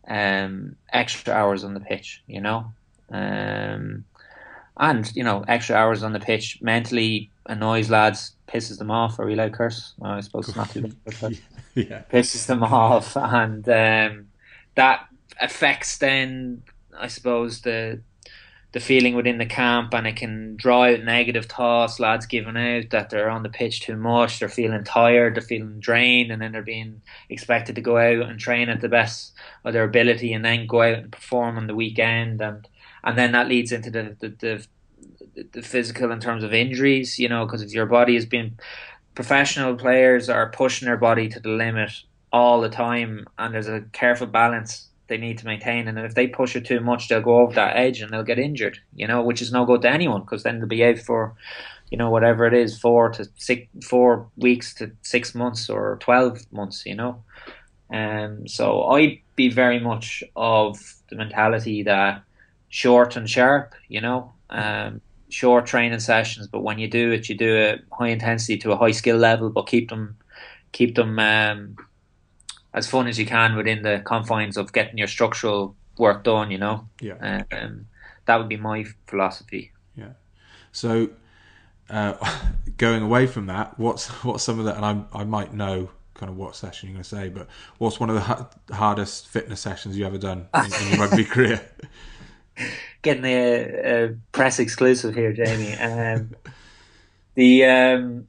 um, 0.08 0.76
extra 0.92 1.34
hours 1.34 1.64
on 1.64 1.74
the 1.74 1.80
pitch. 1.80 2.24
You 2.28 2.42
know, 2.42 2.72
um, 3.12 4.06
and 4.78 5.16
you 5.16 5.24
know, 5.24 5.44
extra 5.48 5.76
hours 5.76 6.04
on 6.04 6.14
the 6.14 6.20
pitch 6.20 6.60
mentally 6.62 7.30
annoys 7.46 7.90
lads, 7.90 8.36
pisses 8.48 8.78
them 8.78 8.92
off. 8.92 9.20
Are 9.20 9.26
we 9.26 9.34
allowed 9.34 9.54
curse? 9.54 9.94
Well, 9.98 10.12
I 10.12 10.22
suppose 10.22 10.48
it's 10.48 10.58
not 10.58 10.70
too 10.70 10.82
bad. 11.22 11.38
yeah. 11.76 12.04
Pisses 12.12 12.46
them 12.46 12.64
off, 12.64 13.16
and 13.18 13.68
um, 13.68 14.28
that 14.76 15.08
affects 15.42 15.98
then, 15.98 16.64
I 16.98 17.08
suppose, 17.08 17.62
the 17.62 18.02
the 18.72 18.80
feeling 18.80 19.16
within 19.16 19.40
the 19.40 19.46
camp, 19.46 19.94
and 19.94 20.06
it 20.06 20.16
can 20.16 20.56
draw 20.56 20.84
out 20.84 21.04
negative 21.04 21.48
thoughts. 21.48 22.00
Lads 22.00 22.28
giving 22.28 22.56
out 22.56 22.90
that 22.92 23.10
they're 23.10 23.30
on 23.30 23.44
the 23.44 23.50
pitch 23.50 23.82
too 23.82 23.96
much, 23.96 24.40
they're 24.40 24.50
feeling 24.50 24.84
tired, 24.84 25.36
they're 25.36 25.42
feeling 25.42 25.80
drained, 25.80 26.32
and 26.32 26.42
then 26.42 26.52
they're 26.52 26.62
being 26.62 27.02
expected 27.30 27.76
to 27.76 27.82
go 27.82 27.98
out 27.98 28.30
and 28.30 28.40
train 28.40 28.70
at 28.70 28.82
the 28.82 28.90
best 28.90 29.34
of 29.66 29.74
their 29.74 29.84
ability, 29.84 30.34
and 30.34 30.46
then 30.46 30.68
go 30.68 30.82
out 30.82 31.00
and 31.00 31.12
perform 31.12 31.58
on 31.58 31.68
the 31.68 31.76
weekend, 31.76 32.42
and 32.42 32.68
and 33.04 33.18
then 33.18 33.32
that 33.32 33.48
leads 33.48 33.72
into 33.72 33.90
the 33.90 34.16
the, 34.20 34.30
the 34.30 34.68
the 35.52 35.62
physical 35.62 36.12
in 36.12 36.20
terms 36.20 36.44
of 36.44 36.54
injuries, 36.54 37.18
you 37.18 37.30
know, 37.30 37.46
because 37.46 37.62
if 37.62 37.74
your 37.74 37.86
body 37.86 38.16
has 38.16 38.26
been 38.26 38.58
professional 39.16 39.76
players 39.76 40.30
are 40.30 40.50
pushing 40.50 40.86
their 40.86 40.98
body 40.98 41.28
to 41.28 41.40
the 41.40 41.50
limit 41.50 41.92
all 42.32 42.62
the 42.62 42.70
time, 42.70 43.26
and 43.38 43.54
there's 43.54 43.68
a 43.68 43.82
careful 43.94 44.28
balance 44.28 44.89
they 45.10 45.18
need 45.18 45.38
to 45.40 45.46
maintain. 45.46 45.88
And 45.88 46.00
if 46.00 46.16
they 46.16 46.28
push 46.28 46.56
it 46.56 46.66
too 46.66 46.80
much, 46.80 47.08
they'll 47.08 47.22
go 47.22 47.40
over 47.40 47.54
that 47.56 47.76
edge 47.76 48.02
and 48.02 48.12
they'll 48.12 48.24
get 48.24 48.40
injured, 48.40 48.80
you 48.96 49.08
know, 49.08 49.22
which 49.22 49.42
is 49.42 49.52
no 49.52 49.66
good 49.66 49.82
to 49.82 49.90
anyone 49.90 50.22
because 50.22 50.44
then 50.44 50.60
they'll 50.60 50.68
be 50.68 50.86
out 50.86 51.00
for, 51.00 51.36
you 51.92 51.98
know, 51.98 52.10
whatever 52.10 52.46
it 52.46 52.54
is, 52.54 52.80
four 52.80 53.10
to 53.10 53.28
six, 53.36 53.68
four 53.84 54.30
weeks 54.38 54.74
to 54.76 54.92
six 55.02 55.36
months 55.36 55.70
or 55.70 55.98
twelve 56.00 56.40
months, 56.52 56.86
you 56.86 56.96
know. 56.96 57.24
Um, 57.92 58.48
so 58.48 58.84
I'd 58.84 59.20
be 59.36 59.50
very 59.50 59.80
much 59.80 60.24
of 60.36 60.80
the 61.10 61.16
mentality 61.16 61.84
that 61.84 62.24
short 62.70 63.16
and 63.16 63.30
sharp, 63.30 63.74
you 63.88 64.00
know. 64.00 64.32
Um, 64.50 65.02
short 65.30 65.66
training 65.68 66.00
sessions, 66.00 66.48
but 66.48 66.64
when 66.64 66.80
you 66.80 66.88
do 66.88 67.12
it, 67.12 67.30
you 67.30 67.38
do 67.38 67.56
it 67.56 67.86
high 67.92 68.10
intensity 68.10 68.58
to 68.58 68.72
a 68.72 68.78
high 68.78 68.92
skill 68.92 69.18
level, 69.18 69.50
but 69.50 69.68
keep 69.68 69.90
them 69.90 70.18
keep 70.72 70.96
them 70.96 71.18
um, 71.20 71.76
as 72.74 72.88
fun 72.88 73.08
as 73.08 73.18
you 73.18 73.26
can 73.26 73.56
within 73.56 73.82
the 73.82 74.02
confines 74.06 74.58
of 74.58 74.74
getting 74.74 74.98
your 74.98 75.08
structural 75.08 75.76
work 75.98 76.24
done. 76.24 76.52
You 76.52 76.58
know, 76.58 76.88
yeah, 77.02 77.44
um, 77.52 77.88
that 78.26 78.38
would 78.38 78.50
be 78.50 78.58
my 78.58 78.86
philosophy. 79.08 79.72
Yeah. 79.96 80.14
So, 80.72 81.10
uh, 81.90 82.14
going 82.78 83.04
away 83.04 83.28
from 83.28 83.48
that, 83.48 83.80
what's 83.80 84.08
what's 84.24 84.44
some 84.44 84.60
of 84.60 84.66
that? 84.66 84.76
And 84.78 84.86
I 84.86 85.20
I 85.20 85.24
might 85.24 85.54
know 85.54 85.90
kind 86.14 86.30
of 86.30 86.38
what 86.38 86.56
session 86.56 86.90
you're 86.90 86.96
going 86.96 87.04
to 87.04 87.10
say, 87.10 87.30
but 87.30 87.48
what's 87.78 87.98
one 87.98 88.10
of 88.10 88.16
the 88.16 88.76
hardest 88.76 89.30
fitness 89.30 89.62
sessions 89.62 89.98
you 89.98 90.06
ever 90.06 90.18
done 90.18 90.48
in, 90.54 90.66
in 90.66 90.90
your 90.90 91.08
rugby 91.08 91.24
career? 91.26 91.62
getting 93.02 93.26
a, 93.26 94.06
a, 94.06 94.16
press 94.32 94.60
exclusive 94.60 95.16
here, 95.16 95.34
Jamie. 95.34 95.74
Um, 95.74 96.36
the 97.36 97.66
um, 97.66 98.28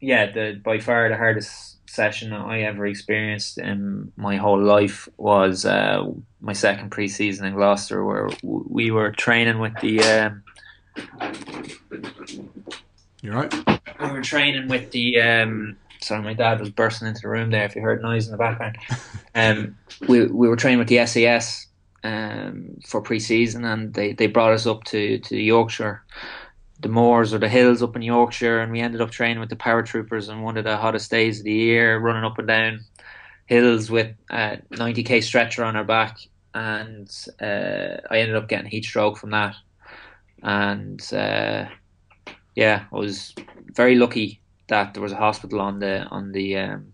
yeah, 0.00 0.30
the 0.30 0.60
by 0.62 0.80
far 0.80 1.08
the 1.08 1.16
hardest 1.16 1.77
session 1.98 2.30
that 2.30 2.40
I 2.40 2.60
ever 2.60 2.86
experienced 2.86 3.58
in 3.58 4.12
my 4.16 4.36
whole 4.36 4.62
life 4.62 5.08
was 5.16 5.64
uh, 5.64 6.04
my 6.40 6.52
second 6.52 6.92
preseason 6.92 7.42
in 7.42 7.54
Gloucester, 7.54 8.04
where 8.04 8.28
we 8.44 8.92
were 8.92 9.10
training 9.10 9.58
with 9.58 9.74
the. 9.80 9.94
Um, 10.14 10.42
You're 13.20 13.34
right. 13.34 13.52
We 14.00 14.10
were 14.12 14.22
training 14.22 14.68
with 14.68 14.92
the. 14.92 15.20
Um, 15.20 15.76
sorry, 16.00 16.22
my 16.22 16.34
dad 16.34 16.60
was 16.60 16.70
bursting 16.70 17.08
into 17.08 17.22
the 17.22 17.30
room 17.30 17.50
there. 17.50 17.64
If 17.64 17.74
you 17.74 17.82
heard 17.82 18.00
noise 18.00 18.26
in 18.26 18.30
the 18.30 18.38
background, 18.38 18.78
um, 19.34 19.76
we 20.08 20.26
we 20.26 20.48
were 20.48 20.56
training 20.56 20.78
with 20.78 20.88
the 20.88 21.04
SAS 21.04 21.66
um, 22.04 22.78
for 22.86 23.00
pre-season, 23.00 23.64
and 23.64 23.92
they, 23.92 24.12
they 24.12 24.28
brought 24.28 24.52
us 24.52 24.66
up 24.66 24.84
to, 24.84 25.18
to 25.18 25.36
Yorkshire, 25.36 26.04
the 26.80 26.88
moors 26.88 27.34
or 27.34 27.38
the 27.38 27.48
hills 27.48 27.82
up 27.82 27.96
in 27.96 28.02
Yorkshire, 28.02 28.60
and 28.60 28.72
we 28.72 28.80
ended 28.80 29.00
up 29.00 29.10
training 29.10 29.40
with 29.40 29.48
the 29.48 29.56
paratroopers 29.56 30.30
on 30.30 30.42
one 30.42 30.56
of 30.56 30.64
the 30.64 30.76
hottest 30.76 31.10
days 31.10 31.40
of 31.40 31.44
the 31.44 31.52
year, 31.52 31.98
running 31.98 32.24
up 32.24 32.38
and 32.38 32.48
down 32.48 32.80
hills 33.46 33.90
with 33.90 34.14
a 34.30 34.58
90k 34.72 35.22
stretcher 35.22 35.64
on 35.64 35.76
our 35.76 35.84
back, 35.84 36.18
and 36.54 37.10
uh, 37.40 37.96
I 38.10 38.18
ended 38.18 38.36
up 38.36 38.48
getting 38.48 38.70
heat 38.70 38.84
stroke 38.84 39.18
from 39.18 39.30
that, 39.30 39.56
and 40.42 41.00
uh, 41.12 41.66
yeah, 42.54 42.84
I 42.92 42.96
was 42.96 43.34
very 43.74 43.96
lucky 43.96 44.40
that 44.68 44.94
there 44.94 45.02
was 45.02 45.12
a 45.12 45.16
hospital 45.16 45.60
on 45.60 45.78
the 45.78 46.04
on 46.06 46.32
the 46.32 46.56
um, 46.58 46.92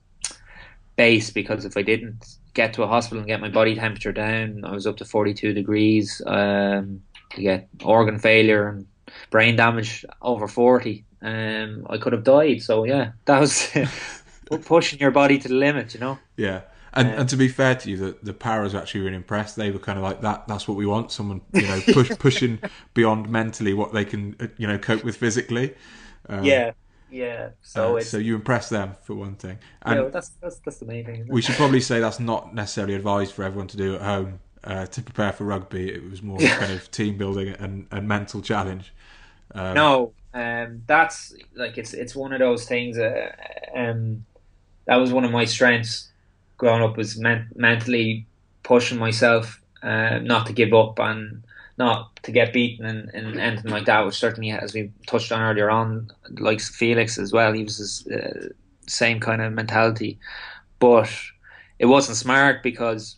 base 0.97 1.31
because 1.31 1.65
if 1.65 1.77
I 1.77 1.83
didn't 1.83 2.25
get 2.55 2.73
to 2.75 2.85
a 2.85 2.87
hospital 2.87 3.19
and 3.19 3.27
get 3.27 3.41
my 3.41 3.49
body 3.49 3.75
temperature 3.75 4.13
down. 4.13 4.65
I 4.65 4.73
was 4.73 4.87
up 4.87 4.97
to 4.99 5.05
42 5.05 5.53
degrees 5.53 6.23
um, 6.27 7.03
to 7.31 7.43
get 7.43 7.69
organ 7.85 8.19
failure 8.19 8.69
and 8.69 8.87
brain 9.31 9.57
damage 9.57 10.05
over 10.23 10.49
forty. 10.49 11.05
Um, 11.23 11.87
I 11.89 11.99
could 11.99 12.13
have 12.13 12.25
died. 12.25 12.63
So 12.63 12.85
yeah, 12.85 13.13
that 13.25 13.41
was 13.41 13.71
pushing 14.65 14.99
your 14.99 15.11
body 15.11 15.39
to 15.39 15.49
the 15.49 15.55
limit. 15.55 15.95
You 15.95 16.01
know. 16.01 16.19
Yeah. 16.37 16.63
And, 16.97 17.09
and 17.09 17.29
to 17.29 17.37
be 17.37 17.49
fair 17.49 17.75
to 17.75 17.91
you, 17.91 17.97
the, 17.97 18.17
the 18.23 18.33
Paras 18.33 18.73
were 18.73 18.79
actually 18.79 19.01
really 19.01 19.17
impressed. 19.17 19.57
They 19.57 19.73
were 19.73 19.81
kind 19.81 19.99
of 19.99 20.05
like 20.05 20.21
that. 20.21 20.47
That's 20.47 20.69
what 20.69 20.77
we 20.77 20.87
want. 20.87 21.11
Someone 21.11 21.41
you 21.53 21.63
know 21.63 21.81
push, 21.93 22.11
pushing 22.19 22.61
beyond 22.95 23.29
mentally 23.29 23.75
what 23.75 23.93
they 23.93 24.05
can 24.05 24.37
uh, 24.39 24.47
you 24.59 24.69
know 24.69 24.79
cope 24.79 25.03
with 25.03 25.17
physically. 25.17 25.75
Um, 26.29 26.45
yeah, 26.45 26.71
yeah. 27.11 27.51
So 27.63 27.99
uh, 27.99 28.01
so 28.01 28.19
you 28.19 28.37
impress 28.37 28.69
them 28.69 28.95
for 29.03 29.15
one 29.15 29.35
thing. 29.35 29.59
And 29.83 30.05
yeah, 30.05 30.09
that's 30.09 30.31
that's 30.41 30.59
that's 30.59 30.79
the 30.79 30.87
main 30.87 31.05
thing. 31.05 31.27
We 31.29 31.43
should 31.43 31.57
probably 31.57 31.81
say 31.81 31.99
that's 31.99 32.21
not 32.21 32.55
necessarily 32.55 32.95
advised 32.95 33.35
for 33.35 33.43
everyone 33.43 33.69
to 33.69 33.77
do 33.77 33.97
at 33.97 34.03
home 34.03 34.39
uh, 34.65 34.87
to 34.87 35.03
prepare 35.03 35.33
for 35.33 35.45
rugby. 35.45 35.93
It 35.93 36.09
was 36.09 36.23
more 36.23 36.39
kind 36.41 36.73
of 36.73 36.91
team 36.91 37.17
building 37.17 37.49
and, 37.59 37.87
and 37.91 38.09
mental 38.09 38.41
challenge. 38.41 38.93
Um, 39.53 39.75
no, 39.75 40.13
um, 40.33 40.83
that's 40.87 41.35
like 41.55 41.79
it's 41.79 41.95
it's 41.95 42.15
one 42.15 42.33
of 42.33 42.41
those 42.41 42.67
things. 42.67 42.99
Uh, 42.99 43.31
um, 43.75 44.25
that 44.87 44.97
was 44.97 45.13
one 45.13 45.25
of 45.25 45.31
my 45.31 45.45
strengths 45.45 46.11
growing 46.57 46.83
up 46.83 46.97
was 46.97 47.19
men- 47.19 47.49
mentally 47.55 48.27
pushing 48.63 48.99
myself, 48.99 49.61
uh, 49.83 50.19
not 50.19 50.47
to 50.47 50.53
give 50.53 50.73
up 50.73 50.99
and 50.99 51.43
not 51.77 52.15
to 52.23 52.31
get 52.31 52.53
beaten 52.53 52.87
and, 52.87 53.11
and 53.15 53.39
anything 53.39 53.71
like 53.71 53.87
that. 53.87 54.05
Which 54.05 54.17
certainly, 54.17 54.51
as 54.51 54.75
we 54.75 54.91
touched 55.07 55.33
on 55.33 55.41
earlier 55.41 55.71
on, 55.71 56.11
like 56.39 56.61
Felix 56.61 57.19
as 57.19 57.33
well, 57.33 57.53
he 57.53 57.65
was 57.65 58.05
the 58.07 58.25
uh, 58.25 58.49
same 58.87 59.21
kind 59.21 59.43
of 59.43 59.53
mentality, 59.53 60.19
but 60.79 61.11
it 61.79 61.87
wasn't 61.87 62.17
smart 62.17 62.63
because 62.63 63.17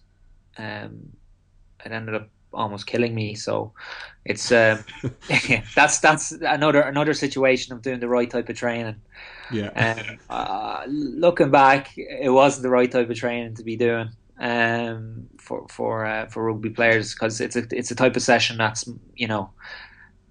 um, 0.59 1.13
it 1.85 1.93
ended 1.93 2.15
up 2.15 2.29
almost 2.53 2.87
killing 2.87 3.15
me. 3.15 3.35
So 3.35 3.73
it's 4.27 4.53
um, 4.53 4.85
that's 5.75 5.99
that's 6.01 6.33
another 6.33 6.81
another 6.83 7.15
situation 7.15 7.73
of 7.73 7.83
doing 7.83 8.01
the 8.01 8.09
right 8.09 8.31
type 8.31 8.49
of 8.49 8.57
training. 8.57 8.97
Yeah. 9.51 9.71
Um, 9.71 10.19
uh, 10.29 10.85
looking 10.89 11.51
back, 11.51 11.97
it 11.97 12.31
wasn't 12.31 12.65
the 12.65 12.71
right 12.71 12.91
type 12.91 13.09
of 13.09 13.17
training 13.17 13.55
to 13.55 13.63
be 13.63 13.77
doing 13.77 14.11
um, 14.39 15.29
for 15.39 15.67
for 15.69 16.05
uh, 16.05 16.27
for 16.27 16.45
rugby 16.45 16.71
players 16.71 17.15
because 17.15 17.41
it's 17.41 17.57
a 17.57 17.65
it's 17.71 17.91
a 17.91 17.95
type 17.95 18.17
of 18.17 18.23
session 18.23 18.59
that's 18.59 18.89
you 19.15 19.29
know 19.29 19.51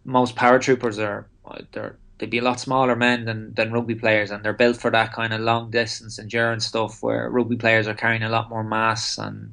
most 0.04 0.36
paratroopers 0.36 1.00
are 1.00 1.28
they're 1.72 1.98
they'd 2.18 2.30
be 2.30 2.38
a 2.38 2.42
lot 2.44 2.60
smaller 2.60 2.96
men 2.96 3.26
than, 3.26 3.54
than 3.56 3.74
rugby 3.74 3.96
players 3.96 4.32
and 4.32 4.44
they're 4.44 4.54
built 4.54 4.78
for 4.78 4.90
that 4.90 5.12
kind 5.12 5.34
of 5.34 5.42
long 5.42 5.70
distance 5.70 6.18
endurance 6.18 6.66
stuff 6.66 7.04
where 7.04 7.30
rugby 7.30 7.58
players 7.58 7.88
are 7.88 7.94
carrying 7.94 8.24
a 8.24 8.30
lot 8.30 8.50
more 8.50 8.64
mass 8.64 9.18
and 9.18 9.52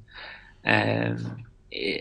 um, 0.64 1.44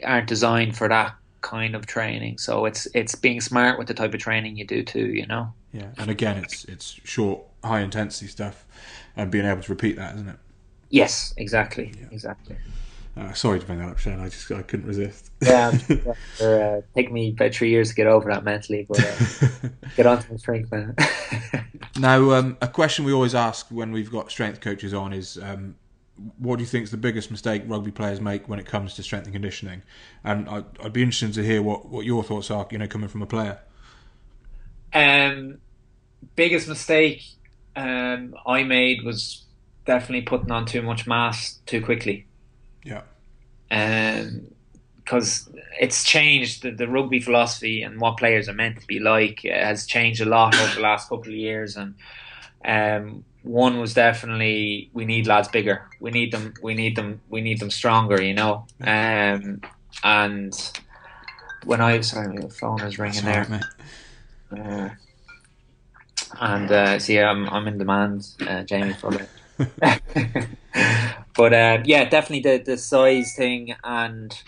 aren't 0.03 0.27
designed 0.27 0.77
for 0.77 0.87
that 0.87 1.15
kind 1.41 1.75
of 1.75 1.85
training. 1.85 2.37
So 2.37 2.65
it's 2.65 2.87
it's 2.93 3.15
being 3.15 3.41
smart 3.41 3.77
with 3.77 3.87
the 3.87 3.93
type 3.93 4.13
of 4.13 4.19
training 4.19 4.57
you 4.57 4.65
do 4.65 4.83
too. 4.83 5.07
You 5.07 5.25
know. 5.27 5.53
Yeah, 5.73 5.89
and 5.97 6.09
again, 6.09 6.37
it's 6.37 6.65
it's 6.65 6.99
short, 7.03 7.41
high 7.63 7.81
intensity 7.81 8.27
stuff, 8.27 8.65
and 9.15 9.31
being 9.31 9.45
able 9.45 9.61
to 9.61 9.71
repeat 9.71 9.95
that, 9.97 10.15
isn't 10.15 10.27
it? 10.27 10.37
Yes, 10.89 11.33
exactly, 11.37 11.93
yeah. 11.97 12.07
exactly. 12.11 12.57
Uh, 13.17 13.33
sorry 13.33 13.59
to 13.59 13.65
bring 13.65 13.79
that 13.79 13.89
up, 13.89 13.97
Shane. 13.97 14.19
I 14.19 14.29
just 14.29 14.49
I 14.51 14.61
couldn't 14.61 14.87
resist. 14.87 15.31
yeah, 15.41 15.77
uh, 16.41 16.81
take 16.95 17.11
me 17.11 17.29
about 17.31 17.53
three 17.53 17.69
years 17.69 17.89
to 17.89 17.95
get 17.95 18.07
over 18.07 18.29
that 18.29 18.45
mentally, 18.45 18.85
but 18.87 19.03
uh, 19.03 19.69
get 19.97 20.05
on 20.05 20.21
to 20.21 20.29
the 20.29 20.39
strength 20.39 20.71
now. 20.71 20.93
now, 21.99 22.31
um, 22.31 22.57
a 22.61 22.69
question 22.69 23.03
we 23.03 23.11
always 23.11 23.35
ask 23.35 23.67
when 23.69 23.91
we've 23.91 24.11
got 24.11 24.31
strength 24.31 24.61
coaches 24.61 24.93
on 24.93 25.11
is, 25.11 25.37
um, 25.41 25.75
what 26.37 26.57
do 26.57 26.63
you 26.63 26.67
think 26.67 26.83
is 26.83 26.91
the 26.91 26.97
biggest 26.97 27.31
mistake 27.31 27.63
rugby 27.65 27.91
players 27.91 28.21
make 28.21 28.47
when 28.47 28.59
it 28.59 28.65
comes 28.65 28.93
to 28.95 29.03
strength 29.03 29.25
and 29.25 29.33
conditioning? 29.33 29.83
And 30.23 30.47
I'd, 30.49 30.65
I'd 30.83 30.93
be 30.93 31.01
interested 31.01 31.33
to 31.33 31.43
hear 31.43 31.61
what, 31.61 31.89
what 31.89 32.05
your 32.05 32.23
thoughts 32.23 32.51
are, 32.51 32.67
you 32.71 32.77
know, 32.77 32.87
coming 32.87 33.09
from 33.09 33.21
a 33.21 33.27
player. 33.27 33.59
Um, 34.93 35.59
biggest 36.35 36.67
mistake 36.67 37.23
um, 37.75 38.35
I 38.45 38.63
made 38.63 39.03
was 39.03 39.45
definitely 39.85 40.23
putting 40.23 40.51
on 40.51 40.65
too 40.65 40.81
much 40.81 41.07
mass 41.07 41.59
too 41.65 41.81
quickly. 41.81 42.25
Yeah. 42.83 43.03
Um, 43.69 44.47
because 44.97 45.49
it's 45.79 46.03
changed 46.03 46.63
the, 46.63 46.71
the 46.71 46.87
rugby 46.87 47.19
philosophy 47.19 47.81
and 47.81 47.99
what 47.99 48.17
players 48.17 48.47
are 48.47 48.53
meant 48.53 48.79
to 48.79 48.87
be 48.87 48.99
like 48.99 49.41
has 49.41 49.85
changed 49.85 50.21
a 50.21 50.25
lot 50.25 50.55
over 50.55 50.75
the 50.75 50.81
last 50.81 51.09
couple 51.09 51.27
of 51.27 51.35
years 51.35 51.75
and 51.75 51.95
um, 52.65 53.23
one 53.43 53.79
was 53.79 53.93
definitely 53.93 54.89
we 54.93 55.05
need 55.05 55.27
lads 55.27 55.47
bigger. 55.47 55.87
We 55.99 56.11
need 56.11 56.31
them. 56.31 56.53
We 56.61 56.73
need 56.73 56.95
them. 56.95 57.21
We 57.29 57.41
need 57.41 57.59
them 57.59 57.71
stronger. 57.71 58.21
You 58.21 58.33
know. 58.33 58.65
Um, 58.81 59.61
and 60.03 60.71
when 61.65 61.81
I 61.81 62.01
sorry, 62.01 62.37
the 62.37 62.49
phone 62.49 62.81
is 62.81 62.99
ringing 62.99 63.25
there. 63.25 63.61
Uh, 64.55 64.89
and 66.39 66.71
uh, 66.71 66.99
see, 66.99 67.19
I'm 67.19 67.47
I'm 67.49 67.67
in 67.67 67.77
demand, 67.77 68.27
uh, 68.47 68.63
Jamie, 68.63 68.95
it. 69.03 69.29
but 71.35 71.53
uh, 71.53 71.81
yeah, 71.85 72.05
definitely 72.09 72.41
the 72.41 72.63
the 72.63 72.77
size 72.77 73.33
thing 73.35 73.75
and 73.83 74.41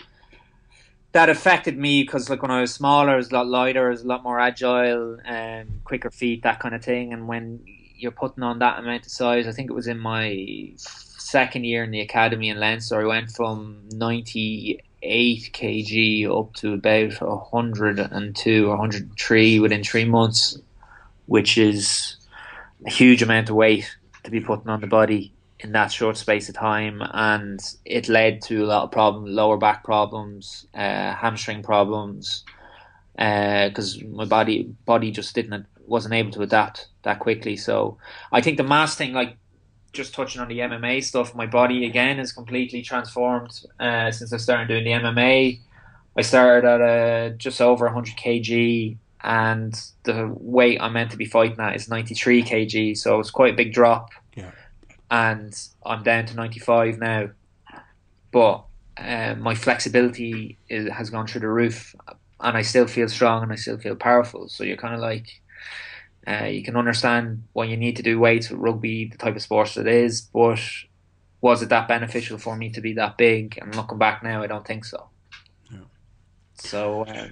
that 1.14 1.28
affected 1.28 1.78
me 1.78 2.02
because 2.02 2.28
like 2.28 2.42
when 2.42 2.50
I 2.50 2.60
was 2.60 2.74
smaller, 2.74 3.10
I 3.10 3.16
was 3.16 3.30
a 3.30 3.34
lot 3.34 3.46
lighter, 3.46 3.86
I 3.86 3.90
was 3.90 4.02
a 4.02 4.06
lot 4.06 4.24
more 4.24 4.40
agile, 4.40 5.18
and 5.24 5.68
um, 5.68 5.80
quicker 5.84 6.10
feet, 6.10 6.42
that 6.42 6.58
kind 6.58 6.74
of 6.74 6.84
thing. 6.84 7.12
And 7.12 7.28
when 7.28 7.64
you're 8.04 8.12
putting 8.12 8.44
on 8.44 8.60
that 8.60 8.78
amount 8.78 9.06
of 9.06 9.10
size. 9.10 9.48
I 9.48 9.52
think 9.52 9.70
it 9.70 9.74
was 9.74 9.88
in 9.88 9.98
my 9.98 10.72
second 10.76 11.64
year 11.64 11.82
in 11.82 11.90
the 11.90 12.02
academy 12.02 12.50
in 12.50 12.60
Leinster. 12.60 13.00
I 13.00 13.06
went 13.06 13.30
from 13.30 13.80
98 13.90 15.50
kg 15.52 16.40
up 16.40 16.54
to 16.54 16.74
about 16.74 17.20
102 17.20 18.66
or 18.66 18.68
103 18.68 19.58
within 19.58 19.82
three 19.82 20.04
months, 20.04 20.58
which 21.26 21.58
is 21.58 22.16
a 22.86 22.90
huge 22.90 23.22
amount 23.22 23.48
of 23.48 23.56
weight 23.56 23.96
to 24.22 24.30
be 24.30 24.40
putting 24.40 24.68
on 24.68 24.80
the 24.80 24.86
body 24.86 25.32
in 25.60 25.72
that 25.72 25.90
short 25.90 26.16
space 26.18 26.48
of 26.48 26.54
time, 26.54 27.02
and 27.12 27.58
it 27.86 28.08
led 28.08 28.42
to 28.42 28.64
a 28.64 28.66
lot 28.66 28.84
of 28.84 28.92
problems, 28.92 29.30
lower 29.30 29.56
back 29.56 29.82
problems, 29.82 30.66
uh, 30.74 31.14
hamstring 31.14 31.62
problems, 31.62 32.44
because 33.16 34.02
uh, 34.02 34.06
my 34.08 34.26
body 34.26 34.64
body 34.84 35.10
just 35.10 35.34
didn't 35.34 35.66
wasn't 35.86 36.14
able 36.14 36.30
to 36.32 36.42
adapt 36.42 36.88
that 37.02 37.18
quickly. 37.18 37.56
So 37.56 37.98
I 38.32 38.40
think 38.40 38.56
the 38.56 38.64
mass 38.64 38.94
thing, 38.96 39.12
like 39.12 39.36
just 39.92 40.14
touching 40.14 40.40
on 40.40 40.48
the 40.48 40.58
MMA 40.58 41.02
stuff, 41.02 41.34
my 41.34 41.46
body 41.46 41.86
again 41.86 42.18
is 42.18 42.32
completely 42.32 42.82
transformed 42.82 43.60
uh, 43.80 44.10
since 44.10 44.32
I 44.32 44.36
started 44.36 44.68
doing 44.68 44.84
the 44.84 44.90
MMA. 44.90 45.60
I 46.16 46.22
started 46.22 46.68
at 46.68 46.80
uh, 46.80 47.28
just 47.36 47.60
over 47.60 47.86
100 47.86 48.16
kg, 48.16 48.96
and 49.22 49.74
the 50.04 50.30
weight 50.38 50.78
I'm 50.80 50.92
meant 50.92 51.10
to 51.12 51.16
be 51.16 51.24
fighting 51.24 51.58
at 51.58 51.76
is 51.76 51.88
93 51.88 52.42
kg. 52.42 52.96
So 52.96 53.18
it's 53.20 53.30
quite 53.30 53.54
a 53.54 53.56
big 53.56 53.72
drop. 53.72 54.10
Yeah. 54.36 54.50
And 55.10 55.56
I'm 55.84 56.02
down 56.02 56.26
to 56.26 56.34
95 56.34 56.98
now, 56.98 57.30
but 58.32 58.64
uh, 58.96 59.34
my 59.38 59.54
flexibility 59.54 60.58
is, 60.68 60.88
has 60.90 61.10
gone 61.10 61.26
through 61.26 61.42
the 61.42 61.48
roof, 61.48 61.94
and 62.40 62.56
I 62.56 62.62
still 62.62 62.86
feel 62.86 63.08
strong 63.08 63.42
and 63.42 63.52
I 63.52 63.56
still 63.56 63.78
feel 63.78 63.96
powerful. 63.96 64.48
So 64.48 64.64
you're 64.64 64.76
kind 64.76 64.94
of 64.94 65.00
like 65.00 65.40
uh, 66.26 66.44
you 66.44 66.62
can 66.62 66.76
understand 66.76 67.44
why 67.52 67.64
you 67.64 67.76
need 67.76 67.96
to 67.96 68.02
do 68.02 68.18
weights 68.18 68.50
with 68.50 68.60
rugby, 68.60 69.08
the 69.08 69.18
type 69.18 69.36
of 69.36 69.42
sport 69.42 69.76
it 69.76 69.86
is, 69.86 70.22
but 70.22 70.60
was 71.40 71.62
it 71.62 71.68
that 71.68 71.88
beneficial 71.88 72.38
for 72.38 72.56
me 72.56 72.70
to 72.70 72.80
be 72.80 72.94
that 72.94 73.18
big? 73.18 73.58
And 73.60 73.74
looking 73.74 73.98
back 73.98 74.22
now, 74.22 74.42
I 74.42 74.46
don't 74.46 74.66
think 74.66 74.84
so. 74.84 75.10
Yeah. 75.70 75.80
So 76.54 77.02
uh, 77.02 77.28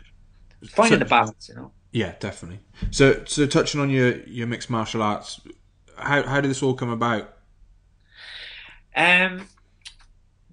finding 0.68 0.98
so, 0.98 0.98
the 0.98 1.04
balance, 1.06 1.48
you 1.48 1.54
know. 1.54 1.72
Yeah, 1.92 2.14
definitely. 2.20 2.60
So, 2.90 3.24
so 3.24 3.46
touching 3.46 3.80
on 3.80 3.88
your 3.88 4.18
your 4.22 4.46
mixed 4.46 4.68
martial 4.68 5.02
arts, 5.02 5.40
how 5.96 6.22
how 6.24 6.40
did 6.40 6.50
this 6.50 6.62
all 6.62 6.74
come 6.74 6.90
about? 6.90 7.34
Um, 8.94 9.46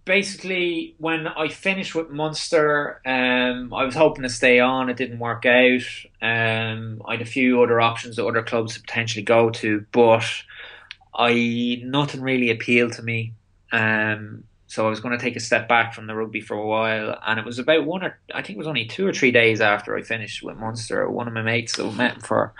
basically, 0.10 0.95
when 0.98 1.28
I 1.28 1.50
finished 1.50 1.93
with 1.93 2.10
Munster, 2.10 3.00
um, 3.06 3.72
I 3.72 3.84
was 3.86 3.93
hoping 3.93 4.24
to 4.24 4.30
stay 4.30 4.60
on. 4.60 4.89
It 4.89 4.98
didn't 4.98 5.19
work 5.19 5.45
out. 5.45 5.84
Um, 6.19 7.04
I 7.06 7.12
had 7.12 7.22
a 7.22 7.26
few 7.26 7.62
other 7.62 7.80
options 7.80 8.15
that 8.15 8.26
other 8.26 8.41
clubs 8.41 8.74
to 8.74 8.82
potentially 8.82 9.22
go 9.22 9.52
to, 9.52 9.86
but 9.91 10.26
I 11.13 11.82
nothing 11.84 12.22
really 12.22 12.50
appealed 12.50 12.93
to 12.93 13.04
me. 13.04 13.34
Um, 13.72 14.45
so 14.65 14.88
I 14.88 14.89
was 14.89 15.00
going 15.00 15.15
to 15.15 15.24
take 15.24 15.36
a 15.36 15.39
step 15.39 15.69
back 15.69 15.93
from 15.93 16.08
the 16.08 16.15
rugby 16.15 16.41
for 16.41 16.58
a 16.58 16.65
while, 16.65 17.15
and 17.28 17.39
it 17.39 17.45
was 17.45 17.60
about 17.60 17.86
one 17.86 18.04
or 18.04 18.17
I 18.34 18.41
think 18.41 18.56
it 18.56 18.58
was 18.58 18.67
only 18.67 18.86
two 18.86 19.06
or 19.06 19.13
three 19.13 19.32
days 19.32 19.62
after 19.62 19.95
I 19.95 20.02
finished 20.02 20.41
with 20.41 20.58
Munster. 20.58 21.08
One 21.08 21.28
of 21.28 21.36
my 21.36 21.43
mates 21.43 21.74
so 21.74 21.91
met 21.91 22.24
for 22.24 22.56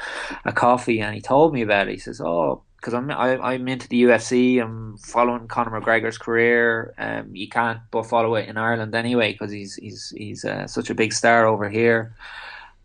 a 0.46 0.54
coffee, 0.54 1.02
and 1.02 1.16
he 1.16 1.22
told 1.22 1.52
me 1.52 1.64
about 1.64 1.88
it. 1.88 1.94
He 1.94 1.98
says, 1.98 2.22
"Oh, 2.22 2.62
because 2.80 2.94
I'm 2.94 3.12
I, 3.12 3.34
am 3.34 3.42
i 3.42 3.54
am 3.54 3.68
into 3.68 3.88
the 3.88 4.04
UFC. 4.04 4.62
I'm 4.62 4.98
following 4.98 5.48
Conor 5.48 5.80
McGregor's 5.80 6.18
career. 6.18 6.94
Um, 6.98 7.36
you 7.36 7.50
can't 7.50 7.80
but 7.92 8.06
follow 8.06 8.36
it 8.36 8.48
in 8.48 8.58
Ireland 8.58 8.96
anyway 8.96 9.34
because 9.34 9.52
he's 9.52 9.76
he's 9.76 10.14
he's 10.16 10.46
uh, 10.46 10.68
such 10.68 10.90
a 10.90 10.96
big 10.96 11.14
star 11.14 11.46
over 11.46 11.70
here. 11.70 12.16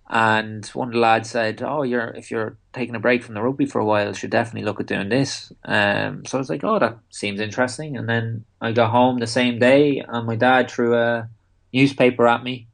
And 0.09 0.67
one 0.69 0.89
of 0.89 0.95
the 0.95 1.01
lads 1.01 1.31
said, 1.31 1.63
"Oh, 1.63 1.83
you're 1.83 2.09
if 2.09 2.31
you're 2.31 2.57
taking 2.73 2.95
a 2.95 3.01
break 3.01 3.23
from 3.23 3.35
the 3.35 3.43
rugby 3.43 3.67
for 3.67 3.81
a 3.81 3.85
while, 3.85 4.09
you 4.09 4.15
should 4.15 4.31
definitely 4.31 4.67
look 4.67 4.81
at 4.81 4.87
doing 4.87 5.09
this." 5.09 5.53
Um, 5.65 6.25
so 6.27 6.39
I 6.39 6.41
was 6.41 6.51
like, 6.51 6.65
"Oh, 6.65 6.79
that 6.79 6.99
seems 7.11 7.41
interesting." 7.41 7.97
And 7.97 8.09
then 8.09 8.45
I 8.61 8.73
got 8.73 8.91
home 8.91 9.19
the 9.19 9.27
same 9.27 9.59
day, 9.59 10.05
and 10.07 10.27
my 10.27 10.37
dad 10.37 10.71
threw 10.71 10.95
a 10.97 11.29
newspaper 11.73 12.27
at 12.27 12.45
me 12.45 12.69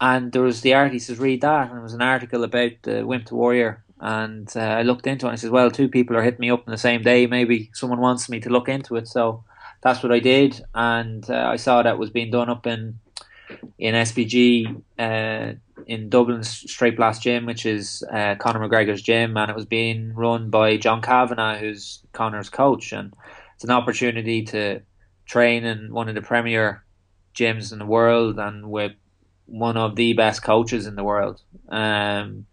and 0.00 0.32
there 0.32 0.42
was 0.42 0.60
the 0.60 0.74
article. 0.74 0.94
He 0.94 0.98
says, 0.98 1.18
"Read 1.18 1.40
that," 1.42 1.70
and 1.70 1.78
it 1.78 1.82
was 1.82 1.94
an 1.94 2.02
article 2.02 2.44
about 2.44 2.72
the 2.82 3.22
to 3.26 3.34
Warrior. 3.34 3.83
And 4.00 4.50
uh, 4.56 4.60
I 4.60 4.82
looked 4.82 5.06
into 5.06 5.26
it. 5.26 5.30
and 5.30 5.32
I 5.34 5.36
said, 5.36 5.50
"Well, 5.50 5.70
two 5.70 5.88
people 5.88 6.16
are 6.16 6.22
hitting 6.22 6.40
me 6.40 6.50
up 6.50 6.64
on 6.66 6.72
the 6.72 6.78
same 6.78 7.02
day. 7.02 7.26
Maybe 7.26 7.70
someone 7.74 8.00
wants 8.00 8.28
me 8.28 8.40
to 8.40 8.50
look 8.50 8.68
into 8.68 8.96
it." 8.96 9.08
So 9.08 9.44
that's 9.82 10.02
what 10.02 10.12
I 10.12 10.18
did, 10.18 10.60
and 10.74 11.28
uh, 11.28 11.46
I 11.52 11.56
saw 11.56 11.82
that 11.82 11.98
was 11.98 12.10
being 12.10 12.30
done 12.30 12.48
up 12.48 12.66
in 12.66 12.98
in 13.78 13.94
SBG 13.94 14.82
uh, 14.98 15.52
in 15.86 16.08
Dublin's 16.08 16.48
Straight 16.48 16.96
Blast 16.96 17.22
Gym, 17.22 17.46
which 17.46 17.66
is 17.66 18.02
uh, 18.12 18.34
Conor 18.36 18.66
McGregor's 18.66 19.02
gym, 19.02 19.36
and 19.36 19.50
it 19.50 19.56
was 19.56 19.66
being 19.66 20.14
run 20.14 20.50
by 20.50 20.76
John 20.76 21.02
Kavanagh, 21.02 21.58
who's 21.58 22.02
Conor's 22.12 22.48
coach, 22.48 22.92
and 22.92 23.14
it's 23.54 23.64
an 23.64 23.70
opportunity 23.70 24.42
to 24.44 24.80
train 25.26 25.64
in 25.64 25.92
one 25.92 26.08
of 26.08 26.14
the 26.14 26.22
premier 26.22 26.84
gyms 27.34 27.72
in 27.72 27.78
the 27.78 27.86
world 27.86 28.38
and 28.38 28.70
with 28.70 28.92
one 29.46 29.76
of 29.76 29.96
the 29.96 30.12
best 30.14 30.42
coaches 30.42 30.86
in 30.86 30.96
the 30.96 31.04
world. 31.04 31.42
Um, 31.68 32.46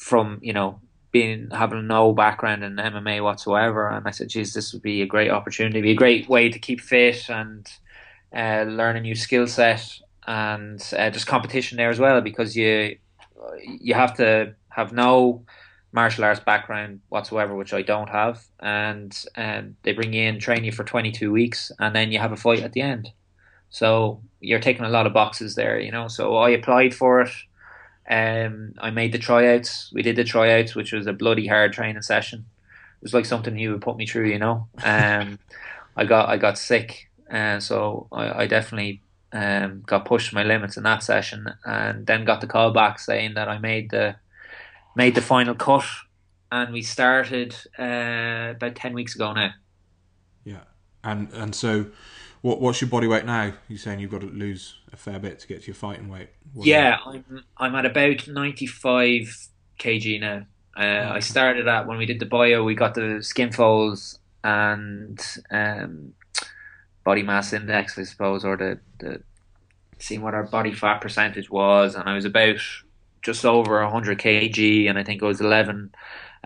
from 0.00 0.38
you 0.42 0.52
know 0.52 0.80
being 1.12 1.48
having 1.50 1.86
no 1.86 2.12
background 2.12 2.64
in 2.64 2.76
MMA 2.76 3.22
whatsoever, 3.22 3.88
and 3.88 4.06
I 4.06 4.10
said, 4.10 4.28
"Geez, 4.28 4.54
this 4.54 4.72
would 4.72 4.82
be 4.82 5.02
a 5.02 5.06
great 5.06 5.30
opportunity, 5.30 5.80
be 5.80 5.90
a 5.92 5.94
great 5.94 6.28
way 6.28 6.48
to 6.48 6.58
keep 6.58 6.80
fit 6.80 7.28
and 7.28 7.70
uh, 8.34 8.62
learn 8.62 8.96
a 8.96 9.00
new 9.00 9.14
skill 9.14 9.46
set, 9.46 9.86
and 10.26 10.82
uh, 10.96 11.10
just 11.10 11.26
competition 11.26 11.76
there 11.76 11.90
as 11.90 12.00
well 12.00 12.20
because 12.20 12.56
you 12.56 12.96
you 13.66 13.94
have 13.94 14.14
to 14.16 14.54
have 14.70 14.92
no 14.92 15.44
martial 15.92 16.24
arts 16.24 16.40
background 16.40 17.00
whatsoever, 17.08 17.54
which 17.54 17.74
I 17.74 17.82
don't 17.82 18.08
have, 18.08 18.42
and 18.60 19.12
and 19.36 19.76
they 19.82 19.92
bring 19.92 20.14
you 20.14 20.22
in, 20.22 20.38
train 20.38 20.64
you 20.64 20.72
for 20.72 20.84
twenty 20.84 21.12
two 21.12 21.30
weeks, 21.30 21.70
and 21.78 21.94
then 21.94 22.10
you 22.10 22.18
have 22.20 22.32
a 22.32 22.36
fight 22.36 22.62
at 22.62 22.72
the 22.72 22.80
end. 22.80 23.10
So 23.68 24.22
you're 24.40 24.60
taking 24.60 24.84
a 24.84 24.88
lot 24.88 25.06
of 25.06 25.12
boxes 25.12 25.56
there, 25.56 25.78
you 25.78 25.92
know. 25.92 26.08
So 26.08 26.36
I 26.36 26.50
applied 26.50 26.94
for 26.94 27.20
it. 27.20 27.30
Um, 28.10 28.74
I 28.78 28.90
made 28.90 29.12
the 29.12 29.18
tryouts. 29.18 29.90
We 29.94 30.02
did 30.02 30.16
the 30.16 30.24
tryouts, 30.24 30.74
which 30.74 30.92
was 30.92 31.06
a 31.06 31.12
bloody 31.12 31.46
hard 31.46 31.72
training 31.72 32.02
session. 32.02 32.40
It 32.40 33.04
was 33.04 33.14
like 33.14 33.24
something 33.24 33.56
he 33.56 33.68
would 33.68 33.80
put 33.80 33.96
me 33.96 34.06
through, 34.06 34.28
you 34.28 34.38
know. 34.38 34.68
Um, 34.82 35.38
I 35.96 36.04
got 36.04 36.28
I 36.28 36.36
got 36.36 36.58
sick, 36.58 37.08
and 37.28 37.58
uh, 37.58 37.60
so 37.60 38.08
I, 38.10 38.42
I 38.42 38.46
definitely 38.46 39.02
um, 39.32 39.82
got 39.86 40.04
pushed 40.04 40.32
my 40.32 40.42
limits 40.42 40.76
in 40.76 40.82
that 40.82 41.02
session, 41.02 41.46
and 41.64 42.06
then 42.06 42.24
got 42.24 42.40
the 42.40 42.46
call 42.46 42.72
back 42.72 42.98
saying 42.98 43.34
that 43.34 43.48
I 43.48 43.58
made 43.58 43.90
the 43.90 44.16
made 44.96 45.14
the 45.14 45.22
final 45.22 45.54
cut, 45.54 45.84
and 46.50 46.72
we 46.72 46.82
started 46.82 47.54
uh, 47.78 48.54
about 48.56 48.74
ten 48.74 48.92
weeks 48.92 49.14
ago 49.14 49.32
now. 49.32 49.52
Yeah, 50.44 50.64
and 51.04 51.32
and 51.32 51.54
so 51.54 51.86
what 52.42 52.60
what's 52.60 52.80
your 52.80 52.88
body 52.90 53.06
weight 53.06 53.26
now? 53.26 53.52
You're 53.68 53.78
saying 53.78 54.00
you've 54.00 54.10
got 54.10 54.22
to 54.22 54.28
lose 54.28 54.76
a 54.92 54.96
fair 54.96 55.18
bit 55.18 55.38
to 55.40 55.46
get 55.46 55.62
to 55.62 55.66
your 55.66 55.74
fighting 55.74 56.08
weight. 56.08 56.30
What 56.52 56.66
yeah, 56.66 56.96
I'm 57.04 57.44
I'm 57.56 57.74
at 57.74 57.86
about 57.86 58.26
95 58.26 59.48
kg 59.78 60.20
now. 60.20 60.46
Uh, 60.76 61.12
I 61.12 61.20
started 61.20 61.68
at 61.68 61.86
when 61.86 61.98
we 61.98 62.06
did 62.06 62.20
the 62.20 62.26
bio. 62.26 62.64
We 62.64 62.74
got 62.74 62.94
the 62.94 63.18
skin 63.22 63.52
folds 63.52 64.18
and 64.42 65.20
um, 65.50 66.14
body 67.04 67.22
mass 67.22 67.52
index, 67.52 67.98
I 67.98 68.04
suppose, 68.04 68.44
or 68.44 68.56
the 68.56 68.80
the 68.98 69.22
seeing 69.98 70.22
what 70.22 70.34
our 70.34 70.44
body 70.44 70.72
fat 70.72 71.00
percentage 71.00 71.50
was, 71.50 71.94
and 71.94 72.08
I 72.08 72.14
was 72.14 72.24
about 72.24 72.56
just 73.20 73.44
over 73.44 73.82
100 73.82 74.18
kg, 74.18 74.88
and 74.88 74.98
I 74.98 75.04
think 75.04 75.22
it 75.22 75.26
was 75.26 75.40
11. 75.40 75.92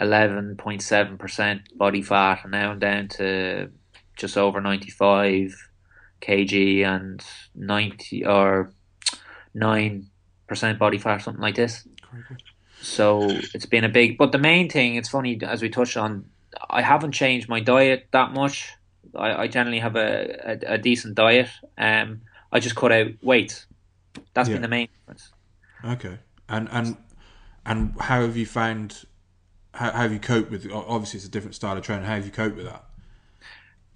11.7% 0.01 1.61
body 1.77 2.03
fat, 2.03 2.41
and 2.43 2.51
now 2.51 2.73
I'm 2.73 2.81
down 2.81 3.07
to 3.11 3.71
just 4.17 4.37
over 4.37 4.61
95 4.61 5.57
kg 6.25 6.85
and 6.85 7.25
90 7.55 8.27
or 8.27 8.73
9% 9.57 10.79
body 10.79 10.99
fat, 10.99 11.19
something 11.19 11.43
like 11.43 11.55
this. 11.55 11.87
So 12.81 13.23
it's 13.55 13.67
been 13.67 13.85
a 13.85 13.89
big, 13.89 14.19
but 14.19 14.33
the 14.33 14.39
main 14.39 14.69
thing, 14.69 14.97
it's 14.97 15.09
funny, 15.09 15.39
as 15.43 15.63
we 15.63 15.69
touched 15.69 15.97
on, 15.97 16.27
I 16.69 16.83
haven't 16.83 17.13
changed 17.13 17.49
my 17.49 17.61
diet 17.61 18.09
that 18.13 18.33
much. 18.33 18.73
I, 19.15 19.43
I 19.45 19.49
generally 19.49 19.79
have 19.79 19.97
a, 19.97 20.59
a, 20.69 20.75
a, 20.75 20.79
decent 20.79 21.15
diet. 21.15 21.49
Um, 21.79 22.23
I 22.53 22.61
just 22.61 22.77
cut 22.77 22.93
out 22.93 23.09
weight. 23.23 23.65
That's 24.35 24.49
yeah. 24.49 24.57
been 24.57 24.63
the 24.63 24.69
main 24.69 24.89
difference. 24.99 25.33
Okay. 25.85 26.19
And, 26.49 26.69
and, 26.71 26.97
and 27.65 27.95
how 28.01 28.23
have 28.23 28.37
you 28.37 28.47
found, 28.47 29.05
how, 29.73 29.91
how 29.91 30.03
have 30.03 30.13
you 30.13 30.19
coped 30.19 30.51
with, 30.51 30.71
obviously 30.73 31.19
it's 31.19 31.27
a 31.27 31.31
different 31.31 31.55
style 31.55 31.77
of 31.77 31.83
training. 31.83 32.05
How 32.05 32.15
have 32.15 32.27
you 32.27 32.33
coped 32.33 32.57
with 32.57 32.67
that? 32.67 32.85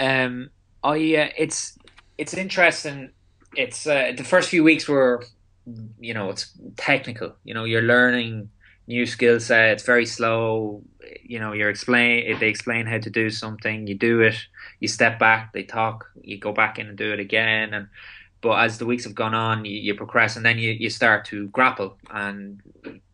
Um, 0.01 0.51
I, 0.83 0.95
uh, 0.95 1.31
it's, 1.37 1.79
it's 2.19 2.35
interesting. 2.35 3.11
It's 3.57 3.87
uh, 3.87 4.13
the 4.17 4.25
first 4.25 4.51
few 4.51 4.63
weeks 4.63 4.89
were, 4.89 5.25
you 5.99 6.13
know, 6.13 6.31
it's 6.31 6.51
technical. 6.77 7.35
You 7.45 7.55
know, 7.55 7.65
you're 7.65 7.83
learning 7.83 8.51
new 8.87 9.07
skill. 9.07 9.39
It's 9.41 9.85
very 9.85 10.05
slow. 10.05 10.83
You 11.23 11.39
know, 11.39 11.53
you're 11.53 11.71
explain. 11.71 12.39
They 12.39 12.49
explain 12.49 12.87
how 12.87 12.99
to 12.99 13.11
do 13.11 13.31
something. 13.31 13.87
You 13.87 13.95
do 13.95 14.21
it. 14.21 14.37
You 14.81 14.89
step 14.89 15.19
back. 15.19 15.53
They 15.53 15.63
talk. 15.63 16.11
You 16.21 16.39
go 16.39 16.53
back 16.53 16.79
in 16.79 16.89
and 16.89 16.99
do 16.99 17.13
it 17.13 17.21
again. 17.21 17.73
And 17.73 17.89
but 18.41 18.59
as 18.61 18.79
the 18.79 18.87
weeks 18.87 19.05
have 19.05 19.15
gone 19.15 19.35
on, 19.35 19.65
you, 19.65 19.77
you 19.77 19.95
progress, 19.95 20.37
and 20.37 20.45
then 20.47 20.59
you, 20.59 20.71
you 20.71 20.91
start 20.91 21.25
to 21.27 21.49
grapple 21.49 21.99
and 22.11 22.61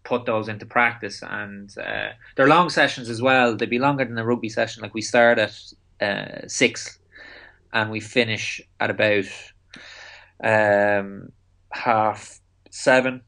put 0.02 0.26
those 0.26 0.48
into 0.48 0.66
practice. 0.66 1.22
And 1.22 1.76
uh, 1.78 2.10
they're 2.36 2.46
long 2.46 2.68
sessions 2.68 3.08
as 3.08 3.22
well. 3.22 3.56
They'd 3.56 3.70
be 3.70 3.78
longer 3.78 4.04
than 4.04 4.18
a 4.18 4.24
rugby 4.24 4.50
session. 4.50 4.82
Like 4.82 4.94
we 4.94 5.00
start 5.00 5.38
at 5.38 5.54
uh, 6.00 6.46
six 6.46 6.98
and 7.74 7.90
we 7.90 8.00
finish 8.00 8.60
at 8.80 8.88
about 8.88 9.24
um, 10.42 11.30
half 11.70 12.40
seven. 12.70 13.22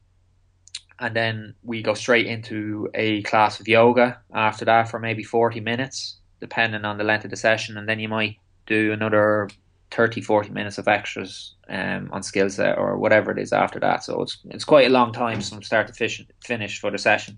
And 0.99 1.15
then 1.15 1.53
we 1.61 1.83
go 1.83 1.93
straight 1.93 2.25
into 2.25 2.89
a 2.95 3.21
class 3.23 3.59
of 3.59 3.67
yoga 3.67 4.19
after 4.33 4.65
that 4.65 4.89
for 4.89 4.99
maybe 4.99 5.21
40 5.21 5.59
minutes, 5.59 6.17
depending 6.39 6.85
on 6.85 6.97
the 6.97 7.03
length 7.03 7.25
of 7.25 7.29
the 7.29 7.37
session. 7.37 7.77
And 7.77 7.87
then 7.87 7.99
you 7.99 8.09
might 8.09 8.37
do 8.65 8.93
another 8.93 9.49
30, 9.91 10.21
40 10.21 10.49
minutes 10.49 10.79
of 10.79 10.87
extras 10.87 11.53
um, 11.69 12.09
on 12.11 12.23
skill 12.23 12.49
set 12.49 12.77
or 12.77 12.97
whatever 12.97 13.31
it 13.31 13.37
is 13.37 13.53
after 13.53 13.79
that. 13.81 14.03
So 14.03 14.21
it's 14.23 14.37
it's 14.45 14.65
quite 14.65 14.87
a 14.87 14.91
long 14.91 15.11
time 15.11 15.41
from 15.41 15.61
start 15.61 15.93
to 15.93 16.27
finish 16.43 16.79
for 16.79 16.89
the 16.89 16.97
session. 16.97 17.37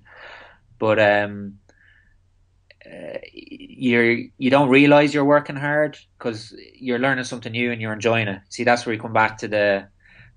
But 0.78 1.00
um, 1.00 1.60
uh, 2.92 3.20
you're 3.32 4.18
you 4.38 4.50
don't 4.50 4.70
realize 4.70 5.14
you're 5.14 5.26
working 5.26 5.56
hard 5.56 5.98
because 6.18 6.56
you're 6.76 7.00
learning 7.00 7.24
something 7.24 7.52
new 7.52 7.72
and 7.72 7.82
you're 7.82 7.94
enjoying 7.94 8.28
it. 8.28 8.42
See, 8.50 8.64
that's 8.64 8.86
where 8.86 8.94
you 8.94 9.02
come 9.02 9.14
back 9.14 9.38
to 9.40 9.48
the 9.48 9.88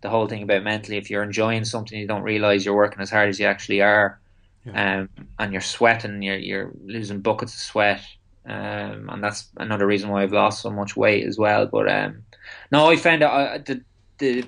the 0.03 0.11
whole 0.11 0.27
thing 0.27 0.43
about 0.43 0.63
mentally. 0.63 0.99
If 0.99 1.11
you're 1.11 1.23
enjoying 1.23 1.65
something, 1.65 1.99
you 1.99 2.07
don't 2.07 2.23
realize 2.23 2.65
you're 2.65 2.75
working 2.75 3.01
as 3.01 3.11
hard 3.11 3.29
as 3.29 3.41
you 3.41 3.47
actually 3.47 3.81
are, 3.81 4.21
yeah. 4.67 5.01
um, 5.01 5.09
and 5.39 5.53
you're 5.53 5.63
sweating. 5.63 6.23
You're 6.23 6.37
you're 6.37 6.73
losing 6.85 7.21
buckets 7.21 7.55
of 7.55 7.61
sweat, 7.61 8.03
um, 8.47 9.09
and 9.09 9.23
that's 9.23 9.49
another 9.57 9.87
reason 9.87 10.11
why 10.11 10.23
I've 10.23 10.33
lost 10.33 10.63
so 10.63 10.71
much 10.71 10.97
weight 10.97 11.27
as 11.27 11.39
well. 11.39 11.67
But 11.67 11.91
um, 11.91 12.25
no, 12.71 12.91
I 12.91 12.97
found 12.97 13.23
out 13.23 13.33
uh, 13.33 13.59
the 13.59 13.83
the 14.23 14.45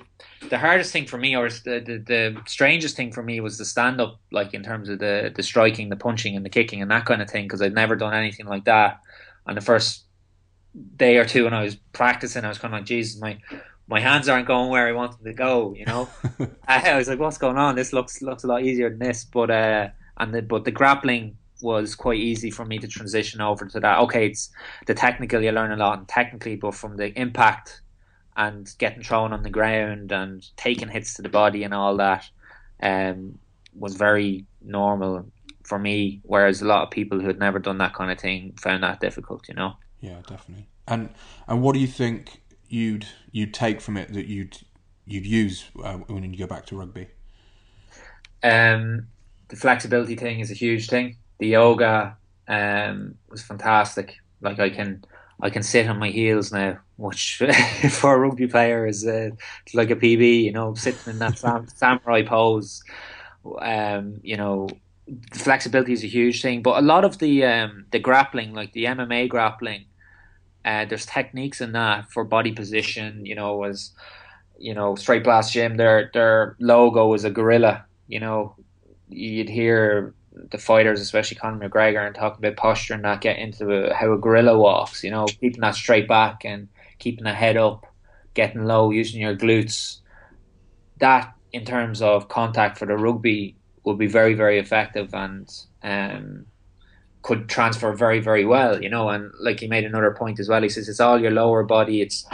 the 0.49 0.57
hardest 0.57 0.93
thing 0.93 1.05
for 1.05 1.17
me, 1.17 1.35
or 1.35 1.49
the, 1.49 1.79
the, 1.79 1.97
the 1.97 2.41
strangest 2.47 2.95
thing 2.95 3.11
for 3.11 3.21
me, 3.21 3.39
was 3.41 3.57
the 3.57 3.65
stand 3.65 3.99
up, 3.99 4.19
like 4.31 4.53
in 4.53 4.63
terms 4.63 4.87
of 4.89 4.99
the 4.99 5.31
the 5.35 5.43
striking, 5.43 5.89
the 5.89 5.97
punching, 5.97 6.35
and 6.35 6.45
the 6.45 6.49
kicking, 6.49 6.81
and 6.81 6.89
that 6.91 7.05
kind 7.05 7.21
of 7.21 7.29
thing, 7.29 7.43
because 7.43 7.61
I'd 7.61 7.73
never 7.73 7.95
done 7.95 8.13
anything 8.13 8.47
like 8.47 8.65
that. 8.65 9.01
On 9.45 9.53
the 9.53 9.61
first 9.61 10.05
day 10.95 11.17
or 11.17 11.25
two, 11.25 11.43
when 11.43 11.53
I 11.53 11.63
was 11.63 11.75
practicing, 11.93 12.45
I 12.45 12.49
was 12.49 12.57
kind 12.57 12.73
of 12.73 12.79
like, 12.79 12.87
Jesus, 12.87 13.19
my 13.19 13.37
my 13.87 13.99
hands 13.99 14.29
aren't 14.29 14.47
going 14.47 14.69
where 14.69 14.87
I 14.87 14.93
wanted 14.93 15.17
them 15.17 15.25
to 15.25 15.33
go. 15.33 15.75
You 15.77 15.85
know, 15.85 16.09
I 16.67 16.95
was 16.97 17.09
like, 17.09 17.19
what's 17.19 17.37
going 17.37 17.57
on? 17.57 17.75
This 17.75 17.91
looks 17.91 18.21
looks 18.21 18.45
a 18.45 18.47
lot 18.47 18.63
easier 18.63 18.89
than 18.89 18.99
this, 18.99 19.25
but 19.25 19.51
uh, 19.51 19.89
and 20.17 20.33
the 20.33 20.41
but 20.41 20.63
the 20.63 20.71
grappling 20.71 21.37
was 21.61 21.95
quite 21.95 22.19
easy 22.19 22.49
for 22.49 22.63
me 22.63 22.77
to 22.79 22.87
transition 22.87 23.41
over 23.41 23.65
to 23.65 23.79
that. 23.81 23.99
Okay, 23.99 24.27
it's 24.27 24.51
the 24.87 24.93
technical 24.93 25.41
you 25.41 25.51
learn 25.51 25.71
a 25.71 25.77
lot 25.77 25.97
and 25.97 26.07
technically, 26.07 26.55
but 26.55 26.75
from 26.75 26.95
the 26.95 27.07
impact 27.19 27.81
and 28.35 28.73
getting 28.77 29.03
thrown 29.03 29.33
on 29.33 29.43
the 29.43 29.49
ground 29.49 30.11
and 30.11 30.45
taking 30.57 30.89
hits 30.89 31.13
to 31.15 31.21
the 31.21 31.29
body 31.29 31.63
and 31.63 31.73
all 31.73 31.97
that 31.97 32.27
um, 32.81 33.37
was 33.73 33.95
very 33.95 34.45
normal 34.61 35.25
for 35.63 35.79
me. 35.79 36.21
Whereas 36.23 36.61
a 36.61 36.65
lot 36.65 36.83
of 36.83 36.91
people 36.91 37.19
who 37.19 37.27
had 37.27 37.39
never 37.39 37.59
done 37.59 37.77
that 37.79 37.93
kind 37.93 38.11
of 38.11 38.19
thing 38.19 38.53
found 38.59 38.83
that 38.83 38.99
difficult, 38.99 39.47
you 39.47 39.55
know. 39.55 39.73
Yeah, 40.01 40.21
definitely. 40.27 40.67
And 40.87 41.09
and 41.47 41.61
what 41.61 41.73
do 41.73 41.79
you 41.79 41.87
think 41.87 42.41
you'd 42.67 43.07
you'd 43.31 43.53
take 43.53 43.81
from 43.81 43.97
it 43.97 44.13
that 44.13 44.27
you'd 44.27 44.57
you'd 45.05 45.25
use 45.25 45.65
uh, 45.83 45.93
when 45.93 46.31
you 46.31 46.37
go 46.37 46.47
back 46.47 46.65
to 46.67 46.77
rugby? 46.77 47.07
Um, 48.43 49.07
the 49.47 49.55
flexibility 49.55 50.15
thing 50.15 50.39
is 50.39 50.51
a 50.51 50.55
huge 50.55 50.87
thing. 50.87 51.17
The 51.39 51.47
yoga 51.47 52.17
um, 52.47 53.15
was 53.29 53.41
fantastic. 53.41 54.17
Like 54.41 54.59
I 54.59 54.69
can 54.69 55.03
I 55.41 55.49
can 55.49 55.63
sit 55.63 55.87
on 55.87 55.99
my 55.99 56.09
heels 56.09 56.51
now, 56.51 56.79
which 56.97 57.41
for 57.89 58.15
a 58.15 58.19
rugby 58.19 58.47
player 58.47 58.87
is 58.87 59.05
uh, 59.05 59.29
like 59.73 59.89
a 59.89 59.95
PB, 59.95 60.43
you 60.43 60.51
know, 60.51 60.73
sitting 60.75 61.13
in 61.13 61.19
that 61.19 61.37
sam- 61.37 61.67
samurai 61.75 62.23
pose. 62.23 62.83
Um, 63.61 64.19
you 64.23 64.37
know, 64.37 64.69
flexibility 65.33 65.93
is 65.93 66.03
a 66.03 66.07
huge 66.07 66.41
thing, 66.41 66.61
but 66.61 66.77
a 66.77 66.85
lot 66.85 67.05
of 67.05 67.19
the 67.19 67.45
um, 67.45 67.85
the 67.91 67.99
grappling, 67.99 68.53
like 68.53 68.73
the 68.73 68.85
MMA 68.85 69.29
grappling, 69.29 69.85
uh, 70.63 70.85
there's 70.85 71.05
techniques 71.05 71.61
in 71.61 71.73
that 71.73 72.09
for 72.11 72.23
body 72.23 72.51
position. 72.51 73.25
You 73.25 73.35
know, 73.35 73.63
as 73.63 73.91
you 74.57 74.73
know, 74.73 74.95
Straight 74.95 75.23
Blast 75.23 75.53
Gym, 75.53 75.77
their 75.77 76.09
their 76.13 76.55
logo 76.59 77.13
is 77.13 77.23
a 77.23 77.29
gorilla. 77.29 77.85
You 78.07 78.19
know, 78.19 78.55
you'd 79.09 79.49
hear 79.49 80.13
the 80.51 80.57
fighters, 80.57 80.99
especially 81.01 81.37
Conor 81.37 81.69
McGregor, 81.69 82.05
and 82.05 82.15
talking 82.15 82.43
about 82.43 82.57
posture 82.57 82.93
and 82.93 83.05
that, 83.05 83.21
get 83.21 83.37
into 83.37 83.71
a, 83.71 83.93
how 83.93 84.11
a 84.13 84.17
gorilla 84.17 84.57
walks. 84.57 85.03
You 85.03 85.11
know, 85.11 85.25
keeping 85.25 85.61
that 85.61 85.75
straight 85.75 86.07
back 86.07 86.45
and 86.45 86.67
keeping 87.05 87.25
the 87.25 87.33
head 87.33 87.55
up, 87.55 87.85
getting 88.33 88.65
low, 88.65 88.89
using 88.89 89.21
your 89.21 89.35
glutes. 89.35 89.99
That, 90.97 91.35
in 91.53 91.63
terms 91.63 92.01
of 92.01 92.29
contact 92.29 92.79
for 92.79 92.87
the 92.87 92.97
rugby, 92.97 93.55
will 93.83 93.95
be 93.95 94.07
very, 94.07 94.33
very 94.33 94.57
effective 94.57 95.13
and 95.13 95.47
um, 95.83 96.47
could 97.21 97.47
transfer 97.47 97.93
very, 97.93 98.19
very 98.19 98.43
well. 98.43 98.81
You 98.81 98.89
know, 98.89 99.09
and 99.09 99.31
like 99.39 99.59
he 99.59 99.67
made 99.67 99.85
another 99.85 100.11
point 100.11 100.39
as 100.39 100.49
well. 100.49 100.63
He 100.63 100.69
says 100.69 100.89
it's 100.89 100.99
all 100.99 101.21
your 101.21 101.29
lower 101.29 101.63
body. 101.63 102.01
It's 102.01 102.25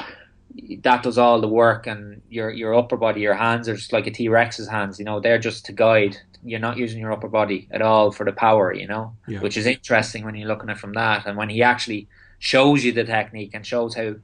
that 0.83 1.03
does 1.03 1.17
all 1.17 1.41
the 1.41 1.49
work, 1.49 1.85
and 1.85 2.21
your 2.29 2.49
your 2.49 2.73
upper 2.73 2.95
body, 2.95 3.19
your 3.19 3.35
hands 3.35 3.67
are 3.67 3.75
just 3.75 3.91
like 3.91 4.07
a 4.07 4.11
T 4.11 4.29
Rex's 4.29 4.69
hands. 4.69 4.99
You 4.99 5.05
know, 5.05 5.19
they're 5.19 5.45
just 5.49 5.65
to 5.65 5.73
guide. 5.73 6.15
You're 6.43 6.67
not 6.67 6.77
using 6.77 6.99
your 7.01 7.11
upper 7.11 7.27
body 7.27 7.67
at 7.71 7.81
all 7.81 8.11
for 8.11 8.25
the 8.25 8.31
power. 8.31 8.73
You 8.73 8.87
know, 8.87 9.15
yeah. 9.27 9.41
which 9.41 9.57
is 9.57 9.65
interesting 9.65 10.23
when 10.23 10.35
you're 10.35 10.47
looking 10.47 10.69
at 10.69 10.77
it 10.77 10.79
from 10.79 10.93
that, 10.93 11.25
and 11.25 11.35
when 11.35 11.49
he 11.49 11.61
actually 11.61 12.07
shows 12.39 12.83
you 12.83 12.91
the 12.91 13.03
technique 13.03 13.51
and 13.53 13.65
shows 13.65 13.95
how 13.95 14.15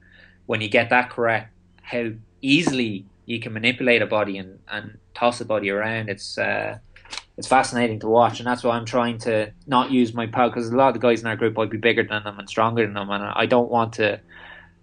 when 0.48 0.62
you 0.62 0.68
get 0.68 0.88
that 0.88 1.10
correct, 1.10 1.52
how 1.82 2.10
easily 2.40 3.04
you 3.26 3.38
can 3.38 3.52
manipulate 3.52 4.00
a 4.00 4.06
body 4.06 4.38
and, 4.38 4.58
and 4.68 4.96
toss 5.12 5.42
a 5.42 5.44
body 5.44 5.68
around. 5.68 6.08
It's 6.08 6.38
uh, 6.38 6.78
it's 7.36 7.46
fascinating 7.46 8.00
to 8.00 8.08
watch, 8.08 8.40
and 8.40 8.46
that's 8.46 8.64
why 8.64 8.74
I'm 8.74 8.86
trying 8.86 9.18
to 9.18 9.52
not 9.66 9.90
use 9.90 10.14
my 10.14 10.26
power 10.26 10.48
because 10.48 10.70
a 10.70 10.74
lot 10.74 10.88
of 10.88 10.94
the 10.94 11.00
guys 11.00 11.20
in 11.20 11.26
our 11.26 11.36
group 11.36 11.54
might 11.54 11.70
be 11.70 11.76
bigger 11.76 12.02
than 12.02 12.24
them 12.24 12.38
and 12.38 12.48
stronger 12.48 12.82
than 12.82 12.94
them, 12.94 13.10
and 13.10 13.22
I 13.22 13.44
don't 13.44 13.70
want 13.70 13.92
to 13.94 14.20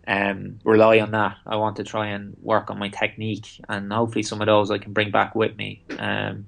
um, 0.08 0.60
rely 0.64 1.00
on 1.00 1.10
that. 1.12 1.38
I 1.48 1.56
want 1.56 1.78
to 1.78 1.84
try 1.84 2.10
and 2.10 2.38
work 2.44 2.70
on 2.70 2.78
my 2.78 2.90
technique, 2.90 3.60
and 3.68 3.92
hopefully 3.92 4.22
some 4.22 4.42
of 4.42 4.46
those 4.46 4.70
I 4.70 4.78
can 4.78 4.94
bring 4.94 5.10
back 5.10 5.34
with 5.34 5.58
me 5.58 5.82
um, 5.98 6.48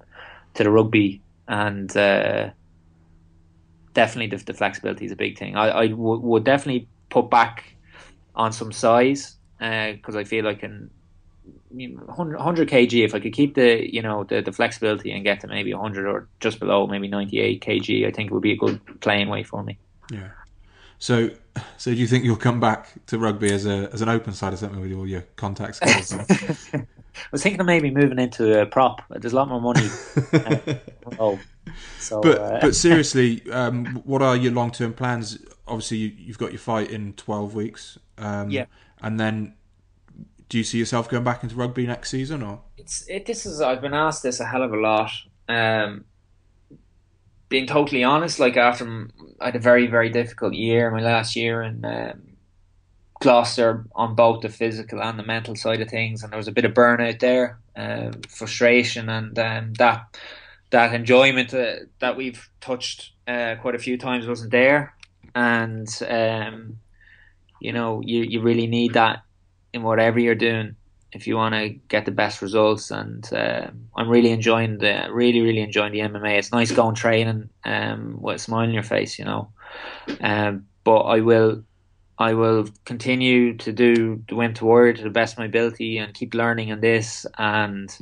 to 0.53 0.63
the 0.63 0.69
rugby. 0.69 1.21
And 1.47 1.89
uh, 1.97 2.51
definitely 3.95 4.37
the, 4.37 4.45
the, 4.45 4.53
flexibility 4.53 5.05
is 5.05 5.11
a 5.11 5.15
big 5.15 5.39
thing. 5.39 5.55
I, 5.55 5.79
I 5.79 5.87
w- 5.87 6.19
would 6.19 6.43
definitely 6.43 6.87
put 7.09 7.31
back 7.31 7.76
on 8.37 8.53
some 8.53 8.71
size 8.71 9.35
because 9.59 10.15
uh, 10.15 10.19
I 10.19 10.23
feel 10.23 10.47
I 10.47 10.55
can 10.55 10.89
100 11.69 12.69
kg 12.69 13.05
if 13.05 13.13
I 13.13 13.19
could 13.19 13.33
keep 13.33 13.55
the 13.55 13.93
you 13.93 14.01
know 14.01 14.23
the, 14.23 14.41
the 14.41 14.51
flexibility 14.51 15.11
and 15.11 15.23
get 15.23 15.41
to 15.41 15.47
maybe 15.47 15.73
100 15.73 16.07
or 16.07 16.27
just 16.39 16.59
below 16.59 16.87
maybe 16.87 17.07
98 17.07 17.61
kg 17.61 18.07
I 18.07 18.11
think 18.11 18.31
it 18.31 18.33
would 18.33 18.43
be 18.43 18.53
a 18.53 18.57
good 18.57 18.79
playing 19.01 19.29
weight 19.29 19.47
for 19.47 19.63
me 19.63 19.77
yeah 20.11 20.29
so, 20.99 21.29
so 21.77 21.91
do 21.91 21.97
you 21.97 22.07
think 22.07 22.23
you'll 22.23 22.35
come 22.35 22.59
back 22.59 22.89
to 23.07 23.19
rugby 23.19 23.51
as 23.51 23.65
a 23.65 23.89
as 23.93 24.01
an 24.01 24.09
open 24.09 24.33
side 24.33 24.53
or 24.53 24.57
something 24.57 24.81
with 24.81 24.93
all 24.93 25.07
your 25.07 25.21
contact 25.35 25.75
skills? 25.75 26.13
I 26.73 26.85
was 27.31 27.41
thinking 27.41 27.59
of 27.59 27.65
maybe 27.65 27.91
moving 27.91 28.19
into 28.19 28.61
a 28.61 28.65
prop. 28.65 29.01
There's 29.09 29.33
a 29.33 29.35
lot 29.35 29.47
more 29.49 29.61
money. 29.61 29.87
uh, 30.33 30.57
oh, 31.19 31.39
so, 31.99 32.21
but 32.21 32.37
uh, 32.39 32.59
but 32.61 32.75
seriously, 32.75 33.49
um, 33.51 34.01
what 34.05 34.21
are 34.21 34.35
your 34.35 34.53
long 34.53 34.71
term 34.71 34.93
plans? 34.93 35.37
Obviously, 35.67 35.97
you, 35.97 36.27
have 36.27 36.37
got 36.37 36.51
your 36.51 36.59
fight 36.59 36.89
in 36.89 37.13
twelve 37.13 37.53
weeks. 37.53 37.99
Um, 38.17 38.49
yeah, 38.49 38.65
and 39.01 39.19
then 39.19 39.53
do 40.49 40.57
you 40.57 40.63
see 40.63 40.77
yourself 40.77 41.09
going 41.09 41.23
back 41.23 41.43
into 41.43 41.55
rugby 41.55 41.85
next 41.85 42.09
season 42.09 42.41
or? 42.41 42.61
It's 42.77 43.05
it, 43.07 43.25
this 43.25 43.45
is 43.45 43.61
I've 43.61 43.81
been 43.81 43.93
asked 43.93 44.23
this 44.23 44.39
a 44.39 44.45
hell 44.45 44.63
of 44.63 44.73
a 44.73 44.77
lot. 44.77 45.11
Um, 45.49 46.05
being 47.49 47.67
totally 47.67 48.03
honest, 48.03 48.39
like 48.39 48.57
after 48.57 49.09
I 49.39 49.45
had 49.45 49.55
a 49.55 49.59
very 49.59 49.87
very 49.87 50.09
difficult 50.09 50.53
year, 50.53 50.91
my 50.91 51.01
last 51.01 51.35
year 51.35 51.61
in 51.61 51.83
um, 51.85 52.37
Gloucester 53.19 53.85
on 53.95 54.15
both 54.15 54.41
the 54.41 54.49
physical 54.49 55.01
and 55.01 55.17
the 55.17 55.23
mental 55.23 55.55
side 55.55 55.81
of 55.81 55.89
things, 55.89 56.23
and 56.23 56.31
there 56.31 56.37
was 56.37 56.47
a 56.47 56.53
bit 56.53 56.65
of 56.65 56.73
burnout 56.73 57.19
there, 57.19 57.59
uh, 57.75 58.11
frustration, 58.29 59.09
and 59.09 59.37
um, 59.39 59.73
that 59.73 60.17
that 60.69 60.93
enjoyment 60.93 61.53
uh, 61.53 61.75
that 61.99 62.17
we've 62.17 62.49
touched 62.61 63.11
uh, 63.27 63.55
quite 63.61 63.75
a 63.75 63.79
few 63.79 63.97
times 63.97 64.27
wasn't 64.27 64.51
there, 64.51 64.93
and 65.35 65.87
um, 66.07 66.79
you 67.59 67.71
know 67.71 68.01
you 68.03 68.23
you 68.23 68.41
really 68.41 68.67
need 68.67 68.93
that 68.93 69.19
in 69.73 69.83
whatever 69.83 70.19
you're 70.19 70.35
doing 70.35 70.75
if 71.13 71.25
you 71.25 71.35
want 71.35 71.55
to 71.55 71.69
get 71.69 72.05
the 72.05 72.11
best 72.11 72.41
results. 72.41 72.91
And 72.91 73.27
uh, 73.33 73.67
I'm 73.95 74.09
really 74.09 74.31
enjoying 74.31 74.77
the 74.77 75.07
really 75.11 75.41
really 75.41 75.61
enjoying 75.61 75.93
the 75.93 75.99
MMA. 75.99 76.37
It's 76.37 76.51
nice 76.51 76.71
going 76.71 76.95
training 76.95 77.49
um, 77.65 78.17
with 78.21 78.35
a 78.35 78.39
smile 78.39 78.67
on 78.67 78.71
your 78.71 78.83
face, 78.83 79.17
you 79.17 79.25
know. 79.25 79.51
Um, 80.21 80.67
but 80.83 81.01
I 81.01 81.19
will 81.21 81.63
I 82.19 82.33
will 82.33 82.67
continue 82.85 83.55
to 83.57 83.71
do 83.71 84.23
the 84.27 84.35
Wim 84.35 84.59
Warrior 84.61 84.93
to 84.93 85.03
the 85.03 85.09
best 85.09 85.33
of 85.33 85.39
my 85.39 85.45
ability 85.45 85.97
and 85.97 86.13
keep 86.13 86.33
learning 86.33 86.69
in 86.69 86.81
this 86.81 87.25
and 87.37 87.95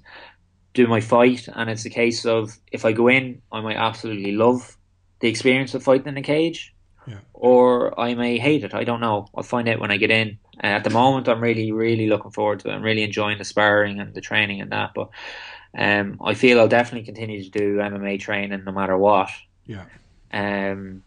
do 0.74 0.88
my 0.88 1.02
fight. 1.02 1.48
And 1.54 1.70
it's 1.70 1.86
a 1.86 1.90
case 1.90 2.26
of 2.26 2.58
if 2.72 2.86
I 2.86 2.92
go 2.92 3.08
in, 3.08 3.42
I 3.52 3.62
might 3.62 3.78
absolutely 3.78 4.34
love 4.34 4.78
the 5.20 5.30
experience 5.30 5.74
of 5.74 5.84
fighting 5.84 6.08
in 6.08 6.18
a 6.18 6.22
cage. 6.22 6.75
Yeah. 7.08 7.20
Or 7.34 8.00
I 8.00 8.14
may 8.16 8.38
hate 8.38 8.64
it. 8.64 8.74
I 8.74 8.84
don't 8.84 9.02
know. 9.02 9.28
I'll 9.36 9.44
find 9.44 9.68
out 9.68 9.80
when 9.80 9.92
I 9.92 9.98
get 9.98 10.12
in. 10.12 10.40
Uh, 10.64 10.68
at 10.68 10.84
the 10.84 10.90
moment, 10.90 11.28
I'm 11.28 11.42
really, 11.42 11.72
really 11.72 12.08
looking 12.08 12.32
forward 12.32 12.60
to 12.62 12.70
it. 12.70 12.74
I'm 12.74 12.82
really 12.82 13.04
enjoying 13.04 13.38
the 13.38 13.46
sparring 13.46 14.00
and 14.00 14.14
the 14.14 14.22
training 14.22 14.62
and 14.62 14.72
that. 14.72 14.92
But 14.96 15.10
um, 15.78 16.20
I 16.24 16.34
feel 16.34 16.60
I'll 16.60 16.68
definitely 16.68 17.06
continue 17.06 17.44
to 17.44 17.50
do 17.50 17.78
MMA 17.78 18.20
training 18.20 18.64
no 18.64 18.72
matter 18.72 18.98
what. 18.98 19.30
Yeah. 19.66 19.86
Um, 20.32 21.04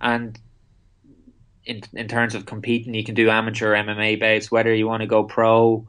and 0.00 0.38
in 1.64 1.82
in 1.92 2.08
terms 2.08 2.34
of 2.34 2.46
competing, 2.46 2.94
you 2.94 3.04
can 3.04 3.14
do 3.14 3.30
amateur 3.30 3.74
MMA 3.74 4.18
bouts. 4.18 4.50
Whether 4.50 4.74
you 4.74 4.86
want 4.86 5.02
to 5.02 5.06
go 5.06 5.24
pro, 5.24 5.86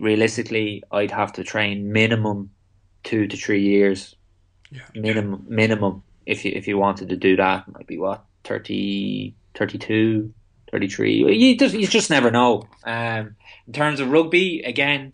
realistically, 0.00 0.82
I'd 0.90 1.10
have 1.10 1.32
to 1.34 1.44
train 1.44 1.92
minimum 1.92 2.50
two 3.02 3.26
to 3.26 3.36
three 3.36 3.62
years. 3.62 4.14
Yeah. 4.70 4.82
Minimum, 4.94 5.44
minimum. 5.48 6.02
If 6.26 6.44
you 6.44 6.52
if 6.54 6.66
you 6.66 6.78
wanted 6.78 7.10
to 7.10 7.16
do 7.16 7.36
that, 7.36 7.68
might 7.68 7.86
be 7.86 7.98
what 7.98 8.24
30, 8.44 9.34
32, 9.54 10.32
33. 10.70 11.36
You 11.36 11.56
just, 11.56 11.74
you 11.74 11.86
just 11.86 12.10
never 12.10 12.30
know. 12.30 12.68
Um, 12.84 13.36
in 13.66 13.72
terms 13.72 14.00
of 14.00 14.10
rugby, 14.10 14.62
again, 14.62 15.12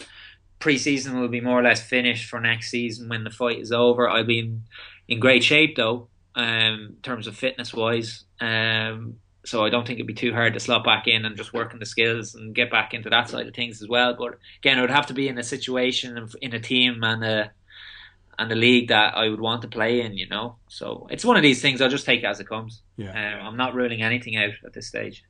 pre-season 0.58 1.18
will 1.20 1.28
be 1.28 1.40
more 1.40 1.58
or 1.58 1.62
less 1.62 1.80
finished 1.82 2.28
for 2.28 2.40
next 2.40 2.70
season 2.70 3.08
when 3.08 3.24
the 3.24 3.30
fight 3.30 3.58
is 3.58 3.72
over. 3.72 4.08
I'll 4.08 4.24
be 4.24 4.60
in, 5.08 5.18
great 5.18 5.42
shape 5.42 5.76
though, 5.76 6.08
um, 6.34 6.94
in 6.94 6.96
terms 7.02 7.26
of 7.26 7.36
fitness 7.36 7.74
wise. 7.74 8.24
Um, 8.40 9.16
so 9.44 9.64
I 9.64 9.70
don't 9.70 9.86
think 9.86 9.98
it'd 9.98 10.06
be 10.06 10.14
too 10.14 10.32
hard 10.32 10.54
to 10.54 10.60
slot 10.60 10.84
back 10.84 11.08
in 11.08 11.24
and 11.24 11.36
just 11.36 11.54
working 11.54 11.78
the 11.80 11.86
skills 11.86 12.34
and 12.34 12.54
get 12.54 12.70
back 12.70 12.92
into 12.92 13.10
that 13.10 13.28
side 13.28 13.46
of 13.46 13.54
things 13.54 13.82
as 13.82 13.88
well. 13.88 14.14
But 14.14 14.38
again, 14.58 14.78
it 14.78 14.82
would 14.82 14.90
have 14.90 15.06
to 15.06 15.14
be 15.14 15.28
in 15.28 15.38
a 15.38 15.42
situation 15.42 16.28
in 16.42 16.54
a 16.54 16.60
team 16.60 17.02
and 17.02 17.24
a 17.24 17.50
and 18.40 18.50
a 18.50 18.54
league 18.54 18.88
that 18.88 19.16
I 19.16 19.28
would 19.28 19.38
want 19.38 19.60
to 19.62 19.68
play 19.68 20.00
in, 20.00 20.16
you 20.16 20.26
know. 20.26 20.56
So 20.66 21.06
it's 21.10 21.26
one 21.26 21.36
of 21.36 21.42
these 21.42 21.60
things. 21.60 21.82
I'll 21.82 21.90
just 21.90 22.06
take 22.06 22.22
it 22.22 22.26
as 22.26 22.40
it 22.40 22.48
comes. 22.48 22.82
Yeah, 22.96 23.10
um, 23.10 23.46
I'm 23.46 23.56
not 23.56 23.74
ruling 23.74 24.02
anything 24.02 24.36
out 24.36 24.54
at 24.64 24.72
this 24.72 24.88
stage. 24.88 25.22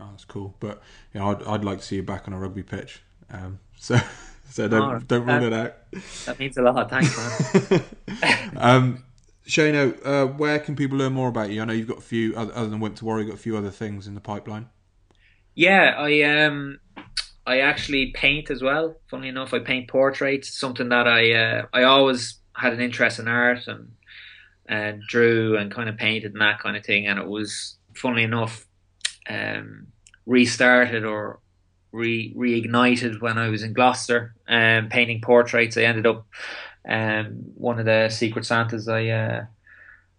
Oh, 0.00 0.08
that's 0.10 0.24
cool. 0.24 0.56
But 0.60 0.82
you 1.12 1.20
know, 1.20 1.30
I'd, 1.30 1.42
I'd 1.42 1.64
like 1.64 1.78
to 1.78 1.84
see 1.84 1.96
you 1.96 2.02
back 2.02 2.26
on 2.26 2.32
a 2.32 2.38
rugby 2.38 2.62
pitch. 2.62 3.02
Um, 3.30 3.60
so 3.78 3.98
so 4.50 4.66
don't 4.66 4.94
oh, 4.94 4.98
don't 5.00 5.26
rule 5.26 5.44
it 5.44 5.52
out. 5.52 5.74
That 6.24 6.38
means 6.38 6.56
a 6.56 6.62
lot. 6.62 6.88
Thanks, 6.88 7.70
man. 7.70 7.84
um, 8.56 9.04
Shano, 9.46 9.94
uh, 10.06 10.26
where 10.26 10.58
can 10.58 10.74
people 10.74 10.96
learn 10.96 11.12
more 11.12 11.28
about 11.28 11.50
you? 11.50 11.60
I 11.60 11.66
know 11.66 11.74
you've 11.74 11.88
got 11.88 11.98
a 11.98 12.02
few 12.02 12.34
other, 12.34 12.54
other 12.54 12.68
than 12.70 12.80
Wimp 12.80 12.96
to 12.96 13.04
you've 13.04 13.28
got 13.28 13.34
a 13.34 13.36
few 13.36 13.58
other 13.58 13.70
things 13.70 14.06
in 14.06 14.14
the 14.14 14.22
pipeline. 14.22 14.70
Yeah, 15.54 15.94
I 15.98 16.22
um 16.22 16.78
I 17.46 17.60
actually 17.60 18.12
paint 18.12 18.50
as 18.50 18.62
well. 18.62 18.96
Funny 19.10 19.28
enough, 19.28 19.52
I 19.52 19.58
paint 19.58 19.88
portraits. 19.88 20.58
Something 20.58 20.88
that 20.88 21.06
I 21.06 21.32
uh, 21.32 21.66
I 21.74 21.82
always 21.82 22.40
had 22.56 22.72
an 22.72 22.80
interest 22.80 23.18
in 23.18 23.28
art 23.28 23.66
and 23.66 23.92
and 24.66 25.02
drew 25.06 25.56
and 25.56 25.70
kind 25.70 25.88
of 25.88 25.96
painted 25.96 26.32
and 26.32 26.40
that 26.40 26.58
kind 26.58 26.76
of 26.76 26.84
thing. 26.84 27.06
And 27.06 27.18
it 27.18 27.26
was, 27.26 27.76
funnily 27.94 28.22
enough, 28.22 28.66
um, 29.28 29.88
restarted 30.26 31.04
or 31.04 31.40
re 31.92 32.32
reignited 32.34 33.20
when 33.20 33.38
I 33.38 33.48
was 33.48 33.62
in 33.62 33.72
Gloucester 33.72 34.34
um, 34.48 34.88
painting 34.88 35.20
portraits. 35.20 35.76
I 35.76 35.82
ended 35.82 36.06
up 36.06 36.26
um, 36.88 37.44
one 37.54 37.78
of 37.78 37.84
the 37.84 38.08
Secret 38.08 38.46
Santas. 38.46 38.88
I 38.88 39.08
uh, 39.08 39.44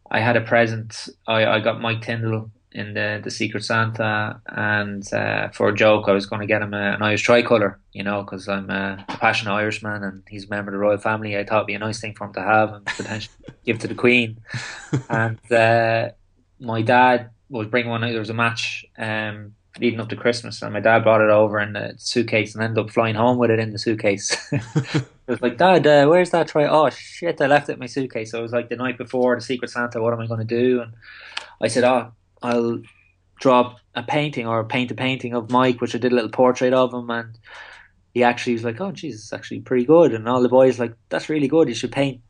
I 0.09 0.19
had 0.19 0.37
a 0.37 0.41
present. 0.41 1.09
I, 1.27 1.45
I 1.45 1.59
got 1.59 1.81
Mike 1.81 2.01
Tindall 2.01 2.51
in 2.75 2.93
the 2.93 3.21
the 3.23 3.31
Secret 3.31 3.63
Santa, 3.63 4.41
and 4.47 5.01
uh, 5.13 5.47
for 5.49 5.69
a 5.69 5.75
joke, 5.75 6.09
I 6.09 6.11
was 6.11 6.25
going 6.25 6.41
to 6.41 6.45
get 6.45 6.61
him 6.61 6.73
a, 6.73 6.91
an 6.91 7.01
Irish 7.01 7.23
tricolour, 7.23 7.79
you 7.93 8.03
know, 8.03 8.21
because 8.21 8.49
I'm 8.49 8.69
a, 8.69 9.03
passionate 9.07 9.53
Irishman 9.53 10.03
and 10.03 10.23
he's 10.29 10.45
a 10.45 10.49
member 10.49 10.71
of 10.71 10.73
the 10.73 10.79
royal 10.79 10.97
family. 10.97 11.37
I 11.37 11.45
thought 11.45 11.59
it'd 11.59 11.67
be 11.67 11.73
a 11.73 11.79
nice 11.79 12.01
thing 12.01 12.13
for 12.13 12.27
him 12.27 12.33
to 12.33 12.41
have 12.41 12.73
and 12.73 12.85
potentially 12.85 13.33
give 13.65 13.79
to 13.79 13.87
the 13.87 13.95
Queen. 13.95 14.41
And 15.09 15.39
uh, 15.51 16.09
my 16.59 16.81
dad 16.81 17.29
was 17.49 17.67
bringing 17.67 17.91
one. 17.91 18.01
There 18.01 18.19
was 18.19 18.29
a 18.29 18.33
match 18.33 18.85
um, 18.97 19.55
leading 19.79 20.01
up 20.01 20.09
to 20.09 20.17
Christmas, 20.17 20.61
and 20.61 20.73
my 20.73 20.81
dad 20.81 21.03
brought 21.03 21.21
it 21.21 21.29
over 21.29 21.59
in 21.61 21.77
a 21.77 21.97
suitcase 21.97 22.55
and 22.55 22.63
ended 22.63 22.83
up 22.83 22.91
flying 22.91 23.15
home 23.15 23.37
with 23.37 23.51
it 23.51 23.59
in 23.59 23.71
the 23.71 23.79
suitcase. 23.79 24.35
I 24.53 25.31
was 25.31 25.41
like, 25.41 25.57
Dad, 25.57 25.87
uh, 25.87 26.07
where's 26.07 26.31
that 26.31 26.49
try? 26.49 26.67
Oh 26.67 26.89
shit, 26.89 27.39
I 27.39 27.47
left 27.47 27.69
it 27.69 27.73
in 27.73 27.79
my 27.79 27.87
suitcase. 27.87 28.31
So 28.31 28.39
it 28.39 28.43
was 28.43 28.51
like 28.51 28.67
the 28.67 28.75
night 28.75 28.97
before 28.97 29.35
the 29.35 29.41
Secret 29.41 29.71
Santa. 29.71 30.01
What 30.01 30.13
am 30.13 30.19
I 30.19 30.27
going 30.27 30.45
to 30.45 30.45
do? 30.45 30.81
And 30.81 30.93
I 31.61 31.67
said, 31.67 31.85
Oh, 31.85 32.11
I'll 32.45 32.81
draw 33.39 33.75
a 33.95 34.03
painting 34.03 34.47
or 34.47 34.63
paint 34.63 34.91
a 34.91 34.95
painting 34.95 35.33
of 35.33 35.51
Mike, 35.51 35.81
which 35.81 35.95
I 35.95 35.97
did 35.97 36.11
a 36.11 36.15
little 36.15 36.29
portrait 36.29 36.73
of 36.73 36.93
him, 36.93 37.09
and 37.09 37.37
he 38.13 38.23
actually 38.23 38.53
was 38.53 38.63
like, 38.63 38.79
"Oh, 38.79 38.91
Jesus, 38.91 39.23
it's 39.23 39.33
actually 39.33 39.61
pretty 39.61 39.85
good." 39.85 40.13
And 40.13 40.27
all 40.27 40.41
the 40.41 40.49
boys 40.49 40.79
like, 40.79 40.93
"That's 41.09 41.29
really 41.29 41.47
good. 41.47 41.67
You 41.67 41.75
should 41.75 41.91
paint 41.91 42.21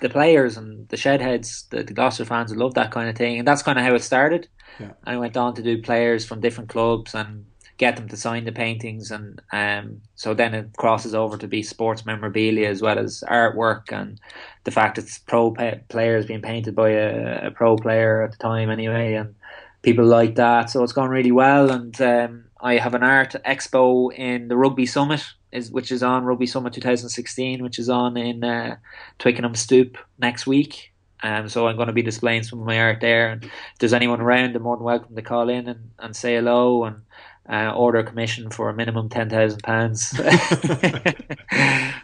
the 0.00 0.08
players 0.08 0.56
and 0.56 0.88
the 0.88 0.96
shedheads, 0.96 1.68
the, 1.70 1.82
the 1.82 1.92
Gloucester 1.92 2.24
fans 2.24 2.50
would 2.50 2.58
love 2.58 2.74
that 2.74 2.90
kind 2.90 3.08
of 3.08 3.16
thing." 3.16 3.38
And 3.38 3.48
that's 3.48 3.62
kind 3.62 3.78
of 3.78 3.84
how 3.84 3.94
it 3.94 4.02
started. 4.02 4.48
Yeah. 4.78 4.92
And 5.04 5.16
I 5.16 5.18
went 5.18 5.36
on 5.36 5.54
to 5.54 5.62
do 5.62 5.82
players 5.82 6.24
from 6.24 6.40
different 6.40 6.70
clubs 6.70 7.14
and 7.14 7.46
get 7.80 7.96
them 7.96 8.08
to 8.08 8.16
sign 8.16 8.44
the 8.44 8.52
paintings, 8.52 9.10
and 9.10 9.40
um, 9.52 10.02
so 10.14 10.34
then 10.34 10.52
it 10.52 10.76
crosses 10.76 11.14
over 11.14 11.38
to 11.38 11.48
be 11.48 11.62
sports 11.62 12.04
memorabilia 12.04 12.68
as 12.68 12.82
well 12.82 12.98
as 12.98 13.24
artwork, 13.26 13.90
and 13.90 14.20
the 14.64 14.70
fact 14.70 14.98
it's 14.98 15.16
pro 15.16 15.50
players 15.88 16.26
being 16.26 16.42
painted 16.42 16.74
by 16.74 16.90
a, 16.90 17.46
a, 17.46 17.50
pro 17.50 17.76
player 17.76 18.22
at 18.22 18.32
the 18.32 18.36
time 18.36 18.68
anyway, 18.68 19.14
and 19.14 19.34
people 19.82 20.04
like 20.04 20.36
that. 20.36 20.70
So 20.70 20.82
it's 20.82 20.92
gone 20.92 21.08
really 21.08 21.32
well, 21.32 21.70
and 21.70 22.00
um, 22.00 22.44
I 22.60 22.76
have 22.76 22.94
an 22.94 23.02
art 23.02 23.34
expo 23.46 24.12
in 24.12 24.48
the 24.48 24.56
Rugby 24.56 24.86
Summit, 24.86 25.24
is 25.52 25.70
which 25.70 25.90
is 25.90 26.02
on 26.02 26.24
Rugby 26.24 26.46
Summit 26.46 26.72
2016, 26.72 27.62
which 27.62 27.78
is 27.78 27.88
on 27.88 28.16
in 28.16 28.44
uh, 28.44 28.76
Twickenham 29.18 29.54
Stoop 29.54 29.96
next 30.18 30.46
week. 30.46 30.92
Um, 31.22 31.48
so 31.48 31.66
I'm 31.66 31.76
going 31.76 31.88
to 31.88 31.92
be 31.92 32.02
displaying 32.02 32.44
some 32.44 32.60
of 32.60 32.66
my 32.66 32.80
art 32.80 33.00
there. 33.00 33.28
And 33.28 33.44
if 33.44 33.50
there's 33.78 33.92
anyone 33.92 34.22
around, 34.22 34.54
they're 34.54 34.60
more 34.60 34.76
than 34.76 34.84
welcome 34.84 35.14
to 35.14 35.22
call 35.22 35.50
in 35.50 35.68
and, 35.68 35.90
and 35.98 36.16
say 36.16 36.36
hello 36.36 36.84
and 36.84 37.02
uh, 37.48 37.72
order 37.74 37.98
a 37.98 38.04
commission 38.04 38.48
for 38.48 38.68
a 38.68 38.74
minimum 38.74 39.08
ten 39.08 39.28
thousand 39.28 39.60
pounds. 39.62 40.14
no, 40.22 40.30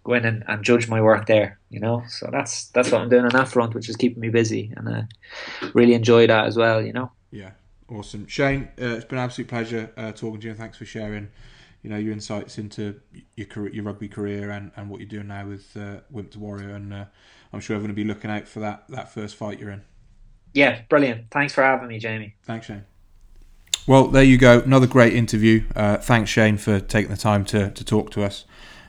go 0.04 0.14
in 0.14 0.26
and, 0.26 0.44
and, 0.48 0.64
judge 0.64 0.90
my 0.90 1.02
work 1.02 1.28
there, 1.28 1.60
you 1.70 1.80
know. 1.80 2.04
So 2.08 2.30
that's 2.32 2.70
that's 2.70 2.92
what 2.92 3.02
I'm 3.02 3.10
doing 3.10 3.26
on 3.26 3.32
that 3.32 3.48
front, 3.48 3.74
which 3.74 3.90
is 3.90 3.96
keeping 3.96 4.20
me 4.20 4.30
busy, 4.30 4.72
and 4.76 4.88
uh, 4.88 5.02
really 5.74 5.94
enjoy 5.94 6.28
that 6.28 6.46
as 6.46 6.58
well, 6.58 6.82
you 6.82 6.94
know. 6.94 7.12
Yeah, 7.32 7.52
awesome, 7.88 8.28
Shane. 8.28 8.70
Uh, 8.82 8.96
it's 8.96 9.06
been 9.06 9.20
an 9.20 9.26
absolute 9.26 9.48
pleasure 9.48 9.92
uh, 9.96 10.12
talking 10.12 10.42
to 10.42 10.48
you. 10.48 10.54
Thanks 10.56 10.78
for 10.78 10.86
sharing, 10.86 11.30
you 11.84 11.90
know, 11.90 11.98
your 11.98 12.14
insights 12.14 12.58
into 12.58 13.00
your 13.36 13.48
career, 13.48 13.74
your 13.74 13.84
rugby 13.84 14.08
career 14.08 14.50
and, 14.52 14.72
and 14.76 14.90
what 14.90 15.00
you're 15.00 15.10
doing 15.10 15.28
now 15.28 15.48
with 15.48 15.76
uh, 15.78 15.98
Wimp 16.10 16.32
2 16.32 16.40
Warrior, 16.40 16.76
and 16.76 16.94
uh, 16.94 17.06
I'm 17.54 17.60
sure 17.60 17.78
going 17.78 17.90
to 17.90 17.94
be 17.94 18.04
looking 18.04 18.32
out 18.32 18.48
for 18.48 18.60
that 18.62 18.86
that 18.90 19.14
first 19.14 19.36
fight 19.36 19.60
you're 19.60 19.70
in. 19.70 19.84
Yeah, 20.54 20.82
brilliant. 20.90 21.32
Thanks 21.32 21.54
for 21.54 21.64
having 21.64 21.88
me, 21.88 22.00
Jamie. 22.00 22.36
Thanks, 22.44 22.68
Shane. 22.68 22.84
Well, 23.86 24.08
there 24.08 24.24
you 24.24 24.38
go. 24.38 24.62
Another 24.62 24.88
great 24.88 25.14
interview. 25.14 25.64
Uh, 25.76 25.98
thanks, 25.98 26.30
Shane, 26.30 26.58
for 26.58 26.80
taking 26.80 27.12
the 27.12 27.18
time 27.18 27.44
to, 27.46 27.70
to 27.72 27.84
talk 27.84 28.12
to 28.12 28.24
us. 28.24 28.46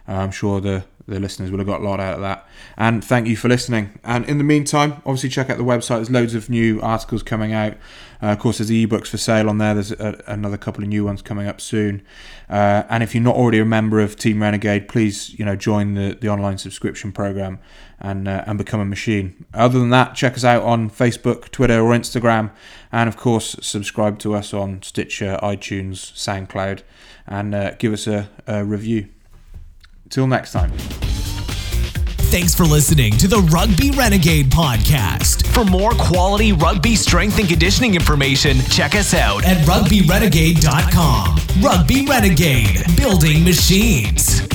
Uh, 0.07 0.13
I'm 0.13 0.31
sure 0.31 0.61
the 0.61 0.85
the 1.07 1.21
listeners 1.21 1.51
will 1.51 1.59
have 1.59 1.67
got 1.67 1.81
a 1.81 1.85
lot 1.85 2.01
out 2.01 2.15
of 2.15 2.21
that. 2.23 2.49
And 2.77 3.05
thank 3.05 3.27
you 3.27 3.37
for 3.37 3.49
listening. 3.49 3.99
And 4.05 4.25
in 4.27 4.39
the 4.39 4.45
meantime, 4.45 5.03
obviously 5.05 5.29
check 5.29 5.51
out 5.51 5.59
the 5.59 5.65
website. 5.65 5.97
There's 5.97 6.11
loads 6.11 6.35
of 6.35 6.49
new 6.49 6.81
articles 6.81 7.23
coming 7.23 7.53
out. 7.53 7.75
Uh, 8.23 8.29
of 8.29 8.39
course, 8.39 8.57
there's 8.57 8.69
the 8.69 8.87
ebooks 8.87 9.09
for 9.09 9.19
sale 9.19 9.51
on 9.51 9.59
there. 9.59 9.75
There's 9.75 9.93
a, 9.93 10.23
another 10.27 10.57
couple 10.57 10.83
of 10.83 10.89
new 10.89 11.05
ones 11.05 11.21
coming 11.21 11.47
up 11.47 11.61
soon. 11.61 12.03
Uh, 12.49 12.85
and 12.89 13.03
if 13.03 13.15
you're 13.15 13.23
not 13.23 13.37
already 13.37 13.59
a 13.59 13.67
member 13.67 14.01
of 14.01 14.17
Team 14.17 14.41
Renegade, 14.41 14.89
please 14.89 15.39
you 15.39 15.45
know 15.45 15.57
join 15.57 15.95
the, 15.95 16.17
the 16.19 16.29
online 16.29 16.57
subscription 16.57 17.13
program 17.13 17.59
and 18.01 18.27
uh, 18.27 18.45
and 18.47 18.57
become 18.57 18.81
a 18.81 18.85
machine. 18.87 19.45
Other 19.53 19.79
than 19.79 19.91
that, 19.91 20.15
check 20.15 20.35
us 20.35 20.45
out 20.45 20.63
on 20.63 20.89
Facebook, 20.89 21.51
Twitter, 21.51 21.81
or 21.81 21.93
Instagram, 21.93 22.51
and 22.91 23.09
of 23.09 23.17
course 23.19 23.57
subscribe 23.61 24.19
to 24.21 24.35
us 24.35 24.55
on 24.55 24.83
Stitcher, 24.83 25.39
iTunes, 25.43 26.13
SoundCloud, 26.15 26.83
and 27.27 27.55
uh, 27.55 27.73
give 27.73 27.93
us 27.93 28.07
a, 28.07 28.31
a 28.47 28.65
review. 28.65 29.09
Till 30.15 30.29
next 30.29 30.53
time. 30.53 30.71
Thanks 32.31 32.55
for 32.55 32.63
listening 32.63 33.15
to 33.19 33.27
the 33.27 33.39
Rugby 33.53 33.91
Renegade 33.91 34.49
podcast. 34.49 35.45
For 35.49 35.65
more 35.65 35.91
quality 35.91 36.53
rugby 36.53 36.95
strength 36.95 37.41
and 37.41 37.49
conditioning 37.49 37.97
information, 37.97 38.59
check 38.71 38.95
us 38.95 39.13
out 39.13 39.45
at 39.45 39.57
rugbyrenegade.com. 39.67 41.39
Rugby 41.61 42.07
Renegade, 42.07 42.85
building 42.97 43.43
machines. 43.43 44.54